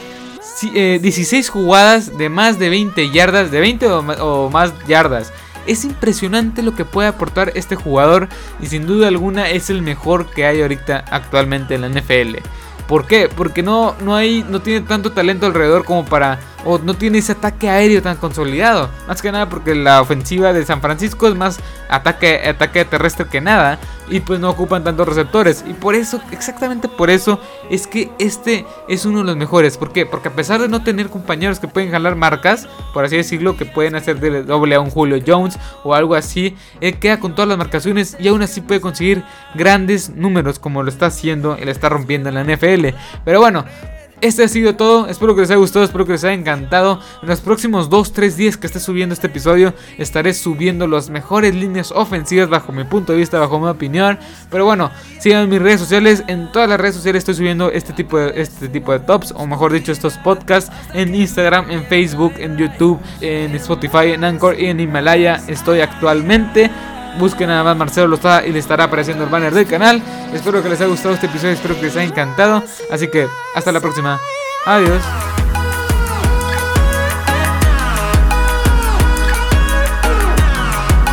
16 0.61 1.33
eh, 1.33 1.51
jugadas 1.51 2.17
de 2.17 2.29
más 2.29 2.57
de 2.57 2.69
20 2.69 3.11
yardas, 3.11 3.51
de 3.51 3.59
20 3.59 3.87
o 3.87 4.49
más 4.49 4.73
yardas. 4.87 5.31
Es 5.67 5.83
impresionante 5.83 6.63
lo 6.63 6.73
que 6.73 6.85
puede 6.85 7.09
aportar 7.09 7.51
este 7.55 7.75
jugador 7.75 8.29
y 8.61 8.67
sin 8.67 8.87
duda 8.87 9.09
alguna 9.09 9.49
es 9.49 9.69
el 9.69 9.81
mejor 9.81 10.31
que 10.31 10.45
hay 10.45 10.61
ahorita 10.61 11.03
actualmente 11.11 11.75
en 11.75 11.81
la 11.81 11.89
NFL. 11.89 12.37
¿Por 12.87 13.05
qué? 13.05 13.27
Porque 13.27 13.63
no, 13.63 13.95
no, 14.01 14.15
hay, 14.15 14.45
no 14.47 14.61
tiene 14.61 14.87
tanto 14.87 15.11
talento 15.11 15.45
alrededor 15.45 15.83
como 15.83 16.05
para 16.05 16.39
o 16.65 16.79
no 16.79 16.93
tiene 16.93 17.19
ese 17.19 17.33
ataque 17.33 17.69
aéreo 17.69 18.01
tan 18.01 18.17
consolidado. 18.17 18.89
Más 19.07 19.21
que 19.21 19.31
nada 19.31 19.49
porque 19.49 19.75
la 19.75 20.01
ofensiva 20.01 20.53
de 20.53 20.65
San 20.65 20.81
Francisco 20.81 21.27
es 21.27 21.35
más 21.35 21.59
ataque, 21.89 22.41
ataque 22.47 22.85
terrestre 22.85 23.27
que 23.27 23.41
nada. 23.41 23.79
Y 24.09 24.21
pues 24.21 24.39
no 24.39 24.49
ocupan 24.49 24.85
tantos 24.85 25.07
receptores. 25.07 25.65
Y 25.67 25.73
por 25.73 25.93
eso, 25.93 26.21
exactamente 26.31 26.87
por 26.87 27.09
eso, 27.09 27.41
es 27.69 27.87
que 27.87 28.09
este 28.19 28.65
es 28.87 29.05
uno 29.05 29.19
de 29.19 29.25
los 29.25 29.35
mejores. 29.35 29.77
¿Por 29.77 29.91
qué? 29.91 30.05
Porque 30.05 30.29
a 30.29 30.33
pesar 30.33 30.61
de 30.61 30.69
no 30.69 30.81
tener 30.81 31.09
compañeros 31.09 31.59
que 31.59 31.67
pueden 31.67 31.91
jalar 31.91 32.15
marcas, 32.15 32.67
por 32.93 33.03
así 33.03 33.17
decirlo, 33.17 33.57
que 33.57 33.65
pueden 33.65 33.95
hacer 33.95 34.19
de 34.19 34.43
doble 34.43 34.75
a 34.75 34.79
un 34.79 34.89
Julio 34.89 35.21
Jones 35.25 35.59
o 35.83 35.93
algo 35.93 36.15
así, 36.15 36.55
él 36.79 36.99
queda 36.99 37.19
con 37.19 37.35
todas 37.35 37.49
las 37.49 37.57
marcaciones 37.57 38.15
y 38.17 38.29
aún 38.29 38.41
así 38.41 38.61
puede 38.61 38.79
conseguir 38.79 39.23
grandes 39.55 40.09
números 40.09 40.59
como 40.59 40.83
lo 40.83 40.89
está 40.89 41.07
haciendo, 41.07 41.55
él 41.57 41.67
está 41.67 41.89
rompiendo 41.89 42.29
en 42.29 42.35
la 42.35 42.43
NFL. 42.43 42.95
Pero 43.25 43.41
bueno, 43.41 43.65
este 44.21 44.43
ha 44.43 44.47
sido 44.47 44.75
todo, 44.75 45.07
espero 45.07 45.35
que 45.35 45.41
les 45.41 45.49
haya 45.51 45.59
gustado, 45.59 45.85
espero 45.85 46.05
que 46.05 46.13
les 46.13 46.23
haya 46.23 46.33
encantado. 46.33 46.99
En 47.21 47.29
los 47.29 47.41
próximos 47.41 47.89
2-3 47.89 48.33
días 48.35 48.57
que 48.57 48.67
esté 48.67 48.79
subiendo 48.79 49.13
este 49.13 49.27
episodio, 49.27 49.73
estaré 49.97 50.33
subiendo 50.33 50.87
las 50.87 51.09
mejores 51.09 51.53
líneas 51.53 51.91
ofensivas 51.91 52.49
bajo 52.49 52.71
mi 52.71 52.83
punto 52.83 53.13
de 53.13 53.19
vista, 53.19 53.39
bajo 53.39 53.59
mi 53.59 53.67
opinión. 53.67 54.17
Pero 54.49 54.65
bueno, 54.65 54.91
sigan 55.19 55.43
en 55.43 55.49
mis 55.49 55.61
redes 55.61 55.79
sociales, 55.79 56.23
en 56.27 56.51
todas 56.51 56.67
las 56.67 56.79
redes 56.79 56.95
sociales 56.95 57.19
estoy 57.21 57.35
subiendo 57.35 57.71
este 57.71 57.93
tipo 57.93 58.17
de, 58.17 58.41
este 58.41 58.69
tipo 58.69 58.91
de 58.91 58.99
tops, 58.99 59.33
o 59.35 59.45
mejor 59.45 59.71
dicho, 59.71 59.91
estos 59.91 60.17
podcasts 60.17 60.71
en 60.93 61.13
Instagram, 61.13 61.69
en 61.69 61.83
Facebook, 61.85 62.33
en 62.37 62.57
YouTube, 62.57 62.99
en 63.21 63.55
Spotify, 63.55 64.13
en 64.13 64.23
Anchor 64.23 64.59
y 64.59 64.65
en 64.65 64.79
Himalaya. 64.79 65.41
Estoy 65.47 65.81
actualmente. 65.81 66.71
Busquen 67.19 67.47
nada 67.47 67.63
más 67.63 67.77
Marcelo 67.77 68.07
Lozada 68.07 68.45
y 68.45 68.51
le 68.51 68.59
estará 68.59 68.85
apareciendo 68.85 69.23
el 69.23 69.29
banner 69.29 69.53
del 69.53 69.67
canal. 69.67 70.01
Espero 70.33 70.61
que 70.61 70.69
les 70.69 70.79
haya 70.79 70.89
gustado 70.89 71.15
este 71.15 71.25
episodio, 71.25 71.53
espero 71.53 71.75
que 71.75 71.83
les 71.83 71.95
haya 71.95 72.05
encantado. 72.05 72.63
Así 72.91 73.07
que 73.07 73.27
hasta 73.55 73.71
la 73.71 73.79
próxima. 73.79 74.19
Adiós. 74.65 75.01